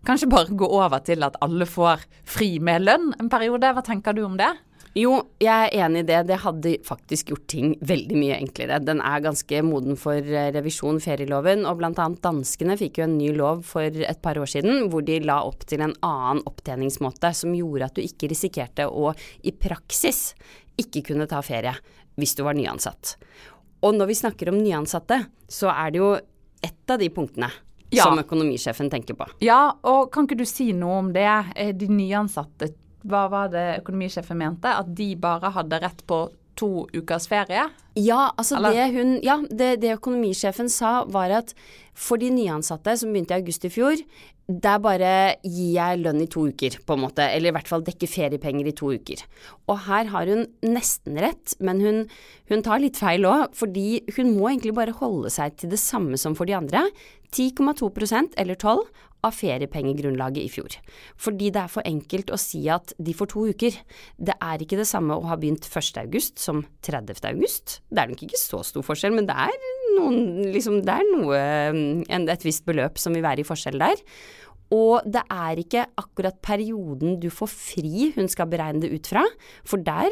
Kanskje 0.06 0.28
bare 0.30 0.54
gå 0.54 0.66
over 0.70 1.00
til 1.02 1.24
at 1.26 1.34
alle 1.42 1.66
får 1.66 2.04
fri 2.30 2.60
med 2.62 2.84
lønn 2.86 3.10
en 3.18 3.30
periode. 3.30 3.72
Hva 3.74 3.82
tenker 3.82 4.14
du 4.14 4.22
om 4.22 4.36
det? 4.38 4.52
Jo, 4.96 5.16
jeg 5.42 5.50
er 5.66 5.74
enig 5.84 6.04
i 6.04 6.06
det. 6.08 6.20
Det 6.30 6.38
hadde 6.40 6.70
faktisk 6.86 7.32
gjort 7.32 7.48
ting 7.50 7.72
veldig 7.84 8.16
mye 8.16 8.38
enklere. 8.38 8.78
Den 8.86 9.02
er 9.04 9.24
ganske 9.24 9.58
moden 9.66 9.98
for 10.00 10.16
eh, 10.16 10.52
revisjon, 10.54 11.02
ferieloven, 11.04 11.66
og 11.68 11.82
bl.a. 11.82 12.06
danskene 12.22 12.78
fikk 12.80 13.02
jo 13.02 13.08
en 13.08 13.18
ny 13.18 13.32
lov 13.36 13.66
for 13.66 13.84
et 13.84 14.22
par 14.24 14.38
år 14.40 14.48
siden 14.54 14.86
hvor 14.92 15.04
de 15.04 15.18
la 15.26 15.42
opp 15.44 15.66
til 15.68 15.82
en 15.84 15.96
annen 16.06 16.44
opptjeningsmåte 16.48 17.34
som 17.36 17.58
gjorde 17.58 17.90
at 17.90 17.98
du 17.98 18.06
ikke 18.06 18.30
risikerte 18.32 18.86
å 18.88 19.10
i 19.42 19.52
praksis 19.52 20.30
ikke 20.80 21.02
kunne 21.10 21.28
ta 21.28 21.42
ferie 21.44 21.74
hvis 22.16 22.38
du 22.38 22.46
var 22.46 22.56
nyansatt. 22.56 23.18
Og 23.84 23.98
når 23.98 24.14
vi 24.14 24.20
snakker 24.22 24.54
om 24.54 24.62
nyansatte, 24.62 25.24
så 25.50 25.74
er 25.74 25.92
det 25.92 26.00
jo 26.00 26.14
ett 26.64 26.94
av 26.94 27.02
de 27.02 27.12
punktene 27.12 27.50
ja. 27.90 28.06
som 28.06 28.18
økonomisjefen 28.18 28.90
tenker 28.90 29.18
på. 29.18 29.28
Ja, 29.44 29.76
og 29.86 30.10
kan 30.14 30.26
ikke 30.26 30.40
du 30.40 30.46
si 30.48 30.72
noe 30.76 31.00
om 31.04 31.12
det? 31.14 31.28
Eh, 31.56 31.72
de 31.76 31.88
nyansatte, 31.92 32.72
hva 33.06 33.26
var 33.32 33.52
det 33.52 33.66
økonomisjefen 33.82 34.40
mente? 34.40 34.72
At 34.72 34.90
de 34.96 35.12
bare 35.20 35.52
hadde 35.54 35.80
rett 35.84 36.02
på 36.08 36.24
to 36.58 36.86
ukers 36.96 37.28
ferie? 37.30 37.66
Ja, 37.96 38.30
altså 38.36 38.60
det, 38.60 38.88
hun, 38.92 39.16
ja, 39.24 39.38
det, 39.48 39.76
det 39.82 39.96
økonomisjefen 39.96 40.68
sa 40.72 41.02
var 41.08 41.32
at 41.38 41.54
for 41.96 42.20
de 42.20 42.28
nyansatte 42.32 42.96
som 43.00 43.12
begynte 43.12 43.36
i 43.36 43.40
august 43.40 43.64
i 43.64 43.72
fjor, 43.72 44.00
der 44.46 44.78
bare 44.78 45.12
gir 45.42 45.72
jeg 45.74 46.02
lønn 46.04 46.20
i 46.22 46.28
to 46.30 46.44
uker, 46.52 46.76
på 46.86 46.94
en 46.94 47.02
måte. 47.02 47.24
Eller 47.34 47.50
i 47.50 47.54
hvert 47.56 47.70
fall 47.70 47.82
dekker 47.86 48.10
feriepenger 48.10 48.68
i 48.70 48.74
to 48.78 48.92
uker. 48.94 49.24
Og 49.66 49.80
her 49.88 50.12
har 50.12 50.30
hun 50.30 50.44
nesten 50.62 51.18
rett, 51.18 51.56
men 51.58 51.82
hun, 51.82 52.04
hun 52.52 52.62
tar 52.62 52.82
litt 52.82 53.00
feil 53.00 53.26
òg. 53.26 53.56
Fordi 53.58 54.04
hun 54.14 54.36
må 54.36 54.52
egentlig 54.52 54.76
bare 54.76 54.94
holde 55.00 55.32
seg 55.34 55.56
til 55.58 55.72
det 55.74 55.82
samme 55.82 56.20
som 56.20 56.36
for 56.38 56.46
de 56.46 56.54
andre. 56.58 56.84
10,2% 57.34 58.38
eller 58.38 58.54
12 58.54 58.86
av 59.24 59.34
feriepengegrunnlaget 59.36 60.44
i 60.44 60.50
fjor. 60.52 60.76
Fordi 61.20 61.50
det 61.54 61.62
er 61.62 61.72
for 61.72 61.86
enkelt 61.88 62.32
å 62.32 62.38
si 62.40 62.62
at 62.72 62.92
de 62.98 63.14
får 63.16 63.30
to 63.32 63.46
uker. 63.52 63.78
Det 64.18 64.36
er 64.36 64.62
ikke 64.62 64.78
det 64.80 64.88
samme 64.88 65.16
å 65.16 65.26
ha 65.30 65.38
begynt 65.40 65.66
1. 65.68 66.00
august 66.04 66.42
som 66.42 66.64
30. 66.86 67.22
august. 67.32 67.80
Det 67.90 68.02
er 68.02 68.12
nok 68.12 68.24
ikke 68.26 68.40
så 68.40 68.62
stor 68.66 68.86
forskjell, 68.86 69.16
men 69.16 69.28
det 69.28 69.36
er, 69.46 69.68
noen, 69.96 70.20
liksom, 70.54 70.80
det 70.86 70.98
er 70.98 71.12
noe, 71.12 71.42
et 72.36 72.46
visst 72.46 72.66
beløp 72.68 73.00
som 73.00 73.16
vil 73.16 73.26
være 73.26 73.42
i 73.42 73.48
forskjell 73.48 73.80
der. 73.82 74.02
Og 74.74 75.04
det 75.06 75.22
er 75.30 75.60
ikke 75.62 75.84
akkurat 76.00 76.38
perioden 76.42 77.20
du 77.22 77.28
får 77.30 77.52
fri 77.52 78.10
hun 78.16 78.26
skal 78.30 78.50
beregne 78.50 78.82
det 78.82 78.90
ut 78.96 79.12
fra, 79.12 79.22
for 79.66 79.82
der 79.82 80.10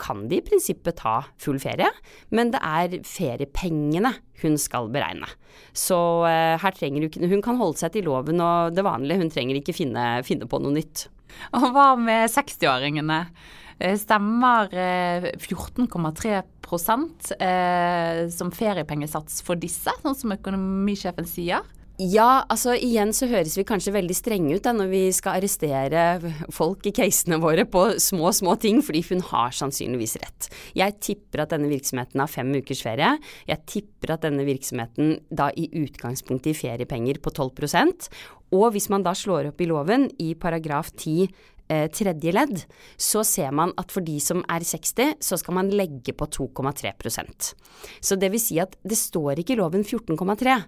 kan 0.00 0.26
de 0.30 0.40
i 0.40 0.44
prinsippet 0.44 0.98
ta 1.00 1.18
full 1.42 1.58
ferie, 1.62 1.88
men 2.34 2.52
det 2.54 2.62
er 2.62 2.96
feriepengene 3.06 4.14
hun 4.42 4.56
skal 4.60 4.90
beregne. 4.92 5.28
Så 5.76 5.98
uh, 6.24 6.56
her 6.60 6.74
trenger 6.76 7.06
hun 7.06 7.30
Hun 7.32 7.44
kan 7.44 7.56
holde 7.56 7.80
seg 7.80 7.94
til 7.94 8.08
loven 8.08 8.42
og 8.44 8.76
det 8.76 8.84
vanlige, 8.84 9.22
hun 9.22 9.32
trenger 9.32 9.60
ikke 9.60 9.76
finne, 9.76 10.08
finne 10.26 10.48
på 10.48 10.60
noe 10.60 10.74
nytt. 10.76 11.06
Og 11.56 11.70
hva 11.74 11.92
med 12.00 12.28
60-åringene? 12.32 13.20
Eh, 13.78 13.96
stemmer 14.00 14.70
14,3 15.36 16.38
eh, 17.36 18.28
som 18.32 18.52
feriepengesats 18.54 19.42
for 19.44 19.60
disse, 19.60 19.92
sånn 20.00 20.16
som 20.16 20.32
økonomisjefen 20.32 21.28
sier? 21.28 21.66
Ja, 21.96 22.44
altså 22.52 22.74
igjen 22.76 23.14
så 23.16 23.24
høres 23.30 23.54
vi 23.56 23.64
kanskje 23.64 23.94
veldig 23.94 24.14
strenge 24.18 24.58
ut 24.58 24.66
da 24.66 24.74
når 24.76 24.90
vi 24.90 25.00
skal 25.16 25.38
arrestere 25.38 26.02
folk 26.52 26.84
i 26.84 26.92
casene 26.92 27.38
våre 27.40 27.64
på 27.72 27.86
små, 28.02 28.34
små 28.36 28.58
ting, 28.60 28.82
fordi 28.84 29.00
hun 29.08 29.24
har 29.30 29.54
sannsynligvis 29.56 30.18
rett. 30.20 30.50
Jeg 30.76 30.98
tipper 31.00 31.46
at 31.46 31.54
denne 31.54 31.70
virksomheten 31.72 32.20
har 32.20 32.28
fem 32.28 32.52
ukers 32.52 32.84
ferie. 32.84 33.14
Jeg 33.48 33.64
tipper 33.72 34.12
at 34.12 34.26
denne 34.28 34.44
virksomheten 34.44 35.22
da 35.32 35.48
i 35.56 35.70
utgangspunktet 35.72 36.52
i 36.52 36.58
feriepenger 36.58 37.22
på 37.24 37.32
12% 37.32 38.10
Og 38.52 38.68
hvis 38.74 38.90
man 38.92 39.02
da 39.02 39.14
slår 39.16 39.48
opp 39.54 39.60
i 39.64 39.70
loven 39.70 40.10
i 40.20 40.34
paragraf 40.36 40.92
10 40.92 41.24
eh, 41.24 41.88
tredje 41.88 42.32
ledd, 42.36 42.60
så 43.00 43.24
ser 43.24 43.56
man 43.56 43.72
at 43.80 43.90
for 43.94 44.04
de 44.04 44.18
som 44.20 44.44
er 44.52 44.68
60, 44.68 45.16
så 45.24 45.40
skal 45.40 45.56
man 45.56 45.72
legge 45.72 46.12
på 46.12 46.28
2,3% 46.28 47.50
Så 48.00 48.20
det 48.20 48.30
vil 48.36 48.42
si 48.42 48.60
at 48.60 48.76
det 48.84 49.00
står 49.00 49.40
ikke 49.40 49.56
i 49.56 49.60
loven 49.64 49.82
14,3. 49.82 50.60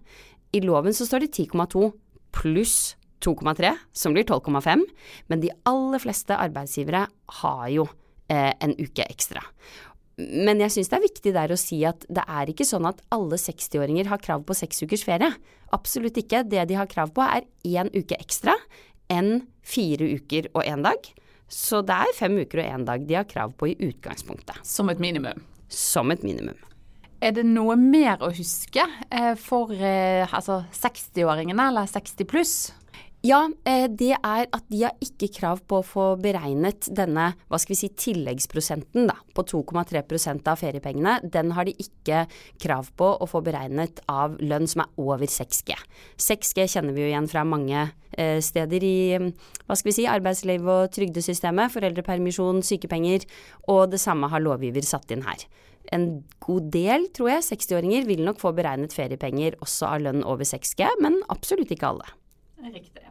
I 0.52 0.62
loven 0.64 0.94
så 0.96 1.06
står 1.06 1.26
det 1.26 1.34
10,2 1.36 1.90
pluss 2.32 2.96
2,3, 3.24 3.72
som 3.92 4.14
blir 4.14 4.24
12,5, 4.24 4.84
men 5.26 5.42
de 5.42 5.50
aller 5.66 6.02
fleste 6.02 6.36
arbeidsgivere 6.38 7.06
har 7.40 7.68
jo 7.72 7.88
eh, 8.30 8.52
en 8.62 8.74
uke 8.78 9.04
ekstra. 9.08 9.42
Men 10.18 10.62
jeg 10.62 10.74
syns 10.74 10.90
det 10.90 10.98
er 10.98 11.04
viktig 11.04 11.32
der 11.34 11.54
å 11.54 11.58
si 11.58 11.78
at 11.86 12.06
det 12.10 12.24
er 12.26 12.50
ikke 12.50 12.66
sånn 12.66 12.88
at 12.90 13.02
alle 13.14 13.38
60-åringer 13.38 14.10
har 14.10 14.22
krav 14.22 14.42
på 14.46 14.56
seks 14.58 14.82
ukers 14.82 15.04
ferie. 15.06 15.30
Absolutt 15.74 16.18
ikke. 16.18 16.42
Det 16.42 16.64
de 16.70 16.78
har 16.78 16.90
krav 16.90 17.12
på 17.14 17.22
er 17.22 17.46
én 17.66 17.90
uke 17.94 18.18
ekstra 18.18 18.56
enn 19.14 19.44
fire 19.62 20.08
uker 20.18 20.50
og 20.56 20.64
én 20.66 20.82
dag. 20.86 21.06
Så 21.48 21.84
det 21.86 22.00
er 22.02 22.16
fem 22.18 22.34
uker 22.42 22.64
og 22.64 22.66
én 22.66 22.88
dag 22.88 23.06
de 23.06 23.18
har 23.20 23.28
krav 23.30 23.54
på 23.58 23.70
i 23.70 23.76
utgangspunktet. 23.78 24.58
Som 24.66 24.90
et 24.90 24.98
minimum? 25.02 25.38
Som 25.70 26.10
et 26.10 26.26
minimum. 26.26 26.58
Er 27.18 27.32
det 27.34 27.42
noe 27.48 27.74
mer 27.74 28.20
å 28.22 28.30
huske 28.30 28.84
eh, 29.10 29.32
for 29.42 29.72
eh, 29.74 30.22
altså 30.22 30.60
60-åringene 30.70 31.64
eller 31.72 31.88
60 31.90 32.28
pluss? 32.30 32.52
Ja, 33.26 33.40
eh, 33.66 33.88
det 33.90 34.12
er 34.14 34.44
at 34.46 34.68
de 34.70 34.84
har 34.84 34.94
ikke 35.02 35.26
krav 35.34 35.64
på 35.66 35.80
å 35.80 35.86
få 35.86 36.04
beregnet 36.22 36.86
denne 36.94 37.32
hva 37.50 37.58
skal 37.58 37.74
vi 37.74 37.80
si, 37.80 37.90
tilleggsprosenten 37.90 39.10
da, 39.10 39.18
på 39.34 39.42
2,3% 39.50 40.46
av 40.46 40.62
feriepengene. 40.62 41.18
Den 41.26 41.56
har 41.58 41.66
de 41.66 41.74
ikke 41.82 42.28
krav 42.62 42.94
på 42.94 43.10
å 43.18 43.26
få 43.26 43.42
beregnet 43.42 43.98
av 44.06 44.38
lønn 44.38 44.70
som 44.70 44.86
er 44.86 45.02
over 45.02 45.26
6G. 45.26 45.74
6G 46.22 46.70
kjenner 46.70 46.94
vi 46.94 47.02
jo 47.02 47.10
igjen 47.10 47.30
fra 47.30 47.42
mange 47.42 47.88
steder 48.18 48.82
i 48.82 48.98
hva 49.18 49.76
skal 49.76 49.90
vi 49.90 49.94
si, 49.94 50.06
arbeidsliv 50.10 50.64
og 50.70 50.88
trygdesystemet. 50.94 51.70
Foreldrepermisjon, 51.74 52.64
sykepenger. 52.66 53.26
Og 53.70 53.90
det 53.92 54.00
samme 54.02 54.30
har 54.32 54.42
lovgiver 54.42 54.86
satt 54.86 55.12
inn 55.14 55.26
her 55.26 55.44
en 55.94 56.08
god 56.44 56.70
del, 56.74 57.08
tror 57.16 57.32
jeg, 57.32 57.46
60-åringer 57.50 58.08
vil 58.08 58.24
nok 58.26 58.40
få 58.42 58.52
beregnet 58.56 58.96
feriepenger 58.96 59.58
også 59.64 59.92
av 59.92 60.06
lønn 60.06 60.24
over 60.26 60.48
6G, 60.48 60.88
men 61.04 61.20
absolutt 61.32 61.72
ikke 61.74 61.92
alle. 61.92 62.10
Riktig. 62.68 63.04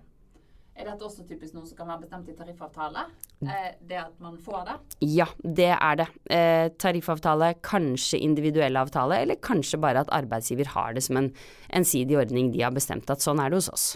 Er 0.78 0.86
dette 0.86 1.08
også 1.08 1.24
typisk 1.26 1.56
noe 1.58 1.66
som 1.66 1.78
kan 1.80 1.88
være 1.90 2.04
bestemt 2.04 2.28
i 2.30 2.36
tariffavtale? 2.38 3.08
Eh, 3.42 3.70
det 3.90 3.98
at 3.98 4.20
man 4.22 4.36
får 4.38 4.60
det? 4.68 4.76
Ja, 5.10 5.26
det 5.42 5.72
er 5.74 5.98
det. 6.04 6.08
Eh, 6.30 6.66
tariffavtale, 6.78 7.56
kanskje 7.66 8.20
individuell 8.22 8.78
avtale, 8.78 9.24
eller 9.26 9.42
kanskje 9.42 9.82
bare 9.82 10.06
at 10.06 10.14
arbeidsgiver 10.14 10.70
har 10.76 10.94
det 10.94 11.08
som 11.08 11.18
en 11.18 11.32
ensidig 11.74 12.20
ordning 12.22 12.54
de 12.54 12.62
har 12.62 12.76
bestemt 12.76 13.10
at 13.10 13.26
sånn 13.26 13.42
er 13.42 13.50
det 13.50 13.64
hos 13.64 13.72
oss. 13.74 13.88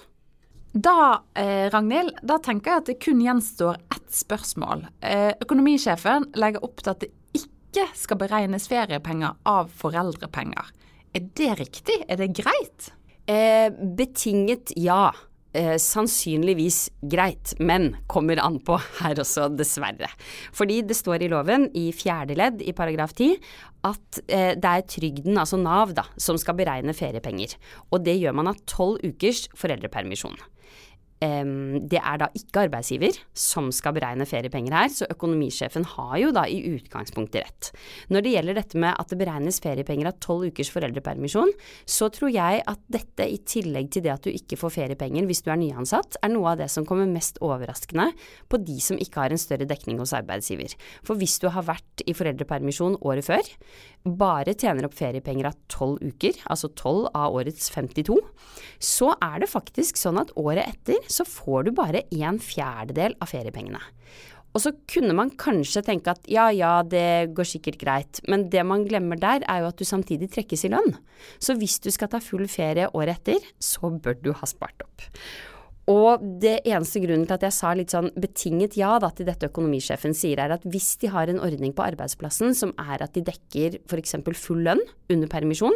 Da, 0.73 1.21
eh, 1.35 1.69
Ragnhild, 1.69 2.15
da 2.23 2.39
tenker 2.39 2.71
jeg 2.71 2.81
at 2.81 2.89
det 2.89 2.99
kun 3.03 3.21
gjenstår 3.21 3.77
ett 3.91 4.11
spørsmål. 4.15 4.87
Eh, 5.03 5.33
økonomisjefen 5.43 6.31
legger 6.33 6.63
opp 6.63 6.81
til 6.81 6.93
at 6.95 7.03
det 7.03 7.11
ikke 7.71 7.87
skal 7.95 8.19
beregnes 8.19 8.67
feriepenger 8.67 9.37
av 9.47 9.71
foreldrepenger. 9.79 10.71
Er 11.15 11.27
det 11.39 11.51
riktig? 11.59 12.01
Er 12.07 12.19
det 12.19 12.33
greit? 12.35 12.91
Eh, 13.27 13.71
betinget 13.71 14.73
ja. 14.75 15.11
Eh, 15.53 15.75
sannsynligvis 15.75 16.85
greit, 17.11 17.57
men 17.59 17.97
kommer 18.07 18.39
an 18.39 18.55
på 18.63 18.77
her 19.01 19.19
også, 19.19 19.49
dessverre. 19.51 20.07
Fordi 20.55 20.77
det 20.87 20.95
står 20.95 21.25
i 21.25 21.27
loven, 21.31 21.67
i 21.75 21.89
fjerde 21.91 22.37
ledd 22.39 22.63
i 22.63 22.71
paragraf 22.71 23.11
10, 23.17 23.35
at 23.83 24.21
eh, 24.31 24.53
det 24.55 24.71
er 24.71 24.87
trygden, 24.87 25.35
altså 25.35 25.59
Nav, 25.59 25.91
da, 25.97 26.05
som 26.15 26.39
skal 26.39 26.55
beregne 26.55 26.95
feriepenger. 26.95 27.57
Og 27.91 27.99
det 28.05 28.15
gjør 28.21 28.37
man 28.39 28.53
av 28.53 28.63
tolv 28.63 29.03
ukers 29.03 29.49
foreldrepermisjon. 29.59 30.39
Det 31.21 31.99
er 31.99 32.17
da 32.17 32.27
ikke 32.33 32.63
arbeidsgiver 32.65 33.17
som 33.37 33.67
skal 33.75 33.93
beregne 33.93 34.25
feriepenger 34.25 34.73
her, 34.73 34.89
så 34.89 35.07
økonomisjefen 35.13 35.85
har 35.93 36.15
jo 36.17 36.31
da 36.33 36.47
i 36.49 36.57
utgangspunktet 36.71 37.43
rett. 37.45 37.69
Når 38.09 38.25
det 38.25 38.33
gjelder 38.33 38.57
dette 38.57 38.81
med 38.81 38.97
at 38.97 39.11
det 39.11 39.19
beregnes 39.19 39.61
feriepenger 39.61 40.09
av 40.09 40.17
tolv 40.23 40.49
ukers 40.49 40.71
foreldrepermisjon, 40.73 41.53
så 41.85 42.09
tror 42.13 42.33
jeg 42.33 42.63
at 42.65 42.81
dette 42.89 43.27
i 43.29 43.37
tillegg 43.45 43.91
til 43.93 44.05
det 44.07 44.15
at 44.15 44.25
du 44.25 44.31
ikke 44.33 44.57
får 44.57 44.73
feriepenger 44.79 45.29
hvis 45.29 45.43
du 45.45 45.51
er 45.53 45.61
nyansatt, 45.61 46.17
er 46.25 46.33
noe 46.33 46.55
av 46.55 46.63
det 46.63 46.71
som 46.73 46.87
kommer 46.89 47.09
mest 47.09 47.37
overraskende 47.45 48.09
på 48.49 48.61
de 48.65 48.79
som 48.81 48.97
ikke 48.97 49.21
har 49.21 49.35
en 49.35 49.41
større 49.41 49.69
dekning 49.69 50.01
hos 50.01 50.15
arbeidsgiver. 50.17 50.73
For 51.05 51.21
hvis 51.21 51.37
du 51.43 51.51
har 51.53 51.67
vært 51.69 52.05
i 52.09 52.17
foreldrepermisjon 52.17 52.97
året 53.05 53.29
før, 53.29 53.53
bare 54.03 54.55
tjener 54.57 54.87
opp 54.87 54.95
feriepenger 54.97 55.51
av 55.51 55.57
tolv 55.71 56.01
uker, 56.01 56.37
altså 56.49 56.71
tolv 56.77 57.09
av 57.13 57.35
årets 57.37 57.69
52, 57.73 58.17
så 58.81 59.11
er 59.21 59.43
det 59.43 59.51
faktisk 59.51 59.99
sånn 59.99 60.19
at 60.21 60.33
året 60.39 60.65
etter 60.65 61.01
så 61.11 61.25
får 61.27 61.67
du 61.67 61.73
bare 61.77 62.05
en 62.17 62.39
fjerdedel 62.41 63.17
av 63.21 63.29
feriepengene. 63.31 63.81
Og 64.51 64.59
så 64.65 64.73
kunne 64.91 65.13
man 65.15 65.31
kanskje 65.39 65.83
tenke 65.87 66.11
at 66.11 66.25
ja 66.27 66.49
ja, 66.51 66.81
det 66.83 67.31
går 67.37 67.47
sikkert 67.47 67.79
greit, 67.79 68.19
men 68.27 68.49
det 68.51 68.65
man 68.67 68.83
glemmer 68.87 69.19
der 69.19 69.45
er 69.47 69.63
jo 69.63 69.69
at 69.71 69.79
du 69.79 69.87
samtidig 69.87 70.31
trekkes 70.33 70.65
i 70.67 70.73
lønn. 70.73 70.97
Så 71.39 71.55
hvis 71.59 71.77
du 71.83 71.87
skal 71.93 72.11
ta 72.11 72.19
full 72.23 72.49
ferie 72.51 72.89
året 72.91 73.21
etter, 73.21 73.47
så 73.63 73.93
bør 73.95 74.19
du 74.19 74.33
ha 74.35 74.49
spart 74.49 74.83
opp. 74.83 75.07
Og 75.89 76.21
det 76.41 76.59
eneste 76.69 77.01
grunnen 77.01 77.25
til 77.25 77.35
at 77.39 77.45
jeg 77.47 77.55
sa 77.55 77.71
litt 77.73 77.93
sånn 77.93 78.11
betinget 78.13 78.75
ja 78.77 78.93
da 79.01 79.09
til 79.15 79.25
dette 79.25 79.49
økonomisjefen 79.49 80.13
sier, 80.17 80.43
er 80.43 80.53
at 80.53 80.65
hvis 80.69 80.93
de 81.01 81.09
har 81.09 81.31
en 81.31 81.41
ordning 81.41 81.73
på 81.73 81.85
arbeidsplassen 81.87 82.53
som 82.57 82.75
er 82.77 83.01
at 83.01 83.15
de 83.17 83.23
dekker 83.25 83.79
f.eks. 83.89 84.15
full 84.37 84.61
lønn 84.67 84.83
under 85.11 85.31
permisjon, 85.31 85.75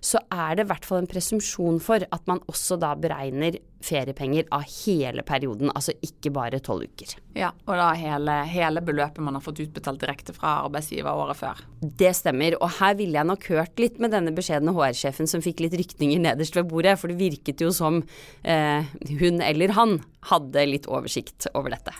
så 0.00 0.22
er 0.32 0.56
det 0.56 0.64
i 0.64 0.70
hvert 0.72 0.88
fall 0.88 1.02
en 1.02 1.10
presumpsjon 1.10 1.82
for 1.84 2.00
at 2.08 2.30
man 2.30 2.40
også 2.48 2.80
da 2.80 2.94
beregner 2.96 3.60
feriepenger 3.84 4.46
av 4.54 4.64
hele 4.66 5.24
perioden, 5.26 5.70
altså 5.74 5.94
ikke 6.04 6.32
bare 6.34 6.60
tolv 6.64 6.86
uker. 6.90 7.14
Ja, 7.38 7.52
og 7.66 7.78
da 7.78 7.90
hele, 7.98 8.38
hele, 8.50 8.82
beløpet 8.84 9.22
man 9.24 9.38
har 9.38 9.44
fått 9.44 9.62
utbetalt 9.64 10.02
direkte 10.02 10.34
fra 10.36 10.58
arbeidsgiver 10.66 11.10
året 11.24 11.40
før. 11.40 11.62
Det 11.80 12.12
stemmer, 12.16 12.56
og 12.60 12.76
her 12.78 12.96
ville 12.98 13.18
jeg 13.18 13.30
nok 13.30 13.48
hørt 13.52 13.82
litt 13.82 14.00
med 14.02 14.14
denne 14.14 14.34
beskjedne 14.36 14.74
HR-sjefen 14.76 15.30
som 15.30 15.44
fikk 15.44 15.64
litt 15.64 15.76
rykninger 15.78 16.22
nederst 16.22 16.58
ved 16.58 16.68
bordet, 16.70 16.98
for 17.00 17.12
det 17.12 17.20
virket 17.20 17.64
jo 17.64 17.72
som 17.74 18.02
eh, 18.42 18.92
hun 19.20 19.42
eller 19.42 19.74
han 19.76 19.98
hadde 20.30 20.68
litt 20.68 20.88
oversikt 20.90 21.48
over 21.54 21.74
dette. 21.74 21.94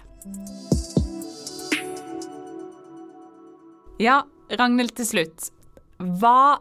Ja, 4.02 4.22
Ragnhild 4.58 4.96
til 4.98 5.06
slutt. 5.08 5.50
Hva 6.02 6.60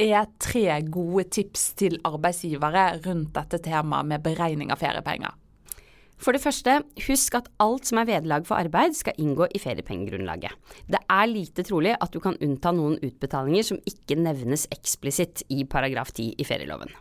er 0.00 0.26
tre 0.40 0.80
gode 0.88 1.26
tips 1.32 1.72
til 1.78 1.98
arbeidsgivere 2.06 3.02
rundt 3.04 3.34
dette 3.36 3.60
temaet 3.64 4.08
med 4.08 4.24
beregning 4.24 4.72
av 4.72 4.80
feriepenger? 4.80 5.36
For 6.22 6.36
det 6.36 6.42
første, 6.44 6.76
husk 7.08 7.34
at 7.34 7.48
alt 7.62 7.88
som 7.88 7.98
er 7.98 8.06
vederlag 8.06 8.44
for 8.46 8.54
arbeid 8.54 8.94
skal 8.94 9.16
inngå 9.18 9.48
i 9.50 9.58
feriepengegrunnlaget. 9.58 10.52
Det 10.86 11.00
er 11.10 11.30
lite 11.30 11.64
trolig 11.66 11.96
at 11.98 12.12
du 12.14 12.20
kan 12.22 12.38
unnta 12.38 12.70
noen 12.70 12.94
utbetalinger 13.02 13.66
som 13.66 13.80
ikke 13.88 14.20
nevnes 14.20 14.68
eksplisitt 14.70 15.42
i 15.50 15.64
paragraf 15.66 16.12
10 16.14 16.36
i 16.38 16.46
ferieloven. 16.46 16.94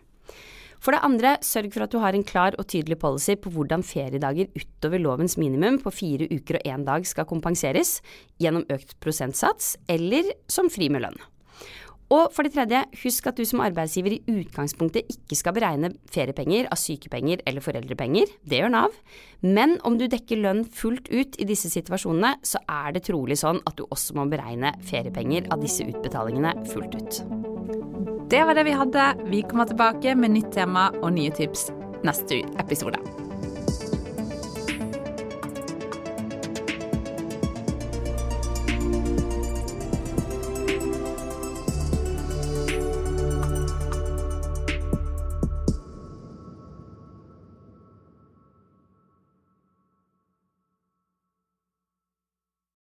For 0.82 0.96
det 0.96 1.04
andre, 1.06 1.36
sørg 1.46 1.70
for 1.76 1.86
at 1.86 1.94
du 1.94 2.00
har 2.02 2.16
en 2.18 2.26
klar 2.26 2.56
og 2.58 2.66
tydelig 2.74 2.98
policy 3.04 3.36
på 3.38 3.52
hvordan 3.54 3.86
feriedager 3.86 4.50
utover 4.58 5.04
lovens 5.04 5.38
minimum 5.38 5.78
på 5.84 5.94
fire 5.94 6.26
uker 6.32 6.58
og 6.58 6.66
én 6.74 6.88
dag 6.88 7.06
skal 7.06 7.30
kompenseres, 7.30 8.00
gjennom 8.42 8.66
økt 8.74 8.98
prosentsats 9.04 9.76
eller 9.86 10.34
som 10.50 10.74
fri 10.74 10.90
med 10.90 11.06
lønn. 11.06 11.22
Og 12.12 12.32
for 12.36 12.44
det 12.44 12.52
tredje, 12.56 12.82
husk 13.06 13.30
at 13.30 13.38
du 13.40 13.46
som 13.48 13.62
arbeidsgiver 13.64 14.18
i 14.18 14.22
utgangspunktet 14.42 15.08
ikke 15.14 15.38
skal 15.40 15.56
beregne 15.56 15.94
feriepenger 16.12 16.68
av 16.68 16.80
sykepenger 16.80 17.44
eller 17.48 17.64
foreldrepenger, 17.64 18.34
det 18.44 18.60
gjør 18.60 18.74
Nav, 18.74 18.98
men 19.46 19.78
om 19.88 19.96
du 20.00 20.08
dekker 20.12 20.42
lønn 20.44 20.66
fullt 20.68 21.08
ut 21.12 21.40
i 21.40 21.48
disse 21.48 21.72
situasjonene, 21.72 22.36
så 22.44 22.60
er 22.68 22.98
det 22.98 23.06
trolig 23.08 23.40
sånn 23.40 23.64
at 23.64 23.80
du 23.80 23.86
også 23.88 24.20
må 24.20 24.28
beregne 24.32 24.74
feriepenger 24.88 25.48
av 25.54 25.64
disse 25.64 25.88
utbetalingene 25.88 26.56
fullt 26.74 27.00
ut. 27.00 27.24
Det 28.32 28.44
var 28.48 28.56
det 28.56 28.68
vi 28.68 28.76
hadde. 28.76 29.08
Vi 29.32 29.42
kommer 29.48 29.68
tilbake 29.68 30.16
med 30.16 30.36
nytt 30.36 30.54
tema 30.56 30.90
og 31.02 31.12
nye 31.16 31.34
tips 31.36 31.70
neste 32.08 32.44
episode. 32.60 33.21